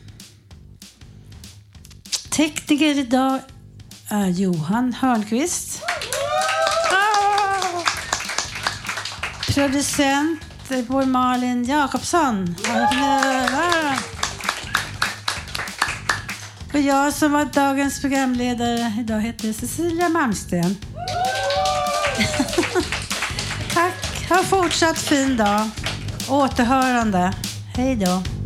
[2.30, 3.40] Tekniker idag
[4.10, 5.84] är Johan Hörnqvist.
[6.92, 7.84] Ah!
[9.54, 12.56] Producent är vår Malin Jakobsson.
[16.74, 20.76] Och jag som var dagens programledare idag heter Cecilia Malmsten.
[23.74, 24.30] Tack.
[24.30, 25.70] Ha en fortsatt fin dag.
[26.32, 27.34] Återhörande.
[27.76, 28.41] Hej då.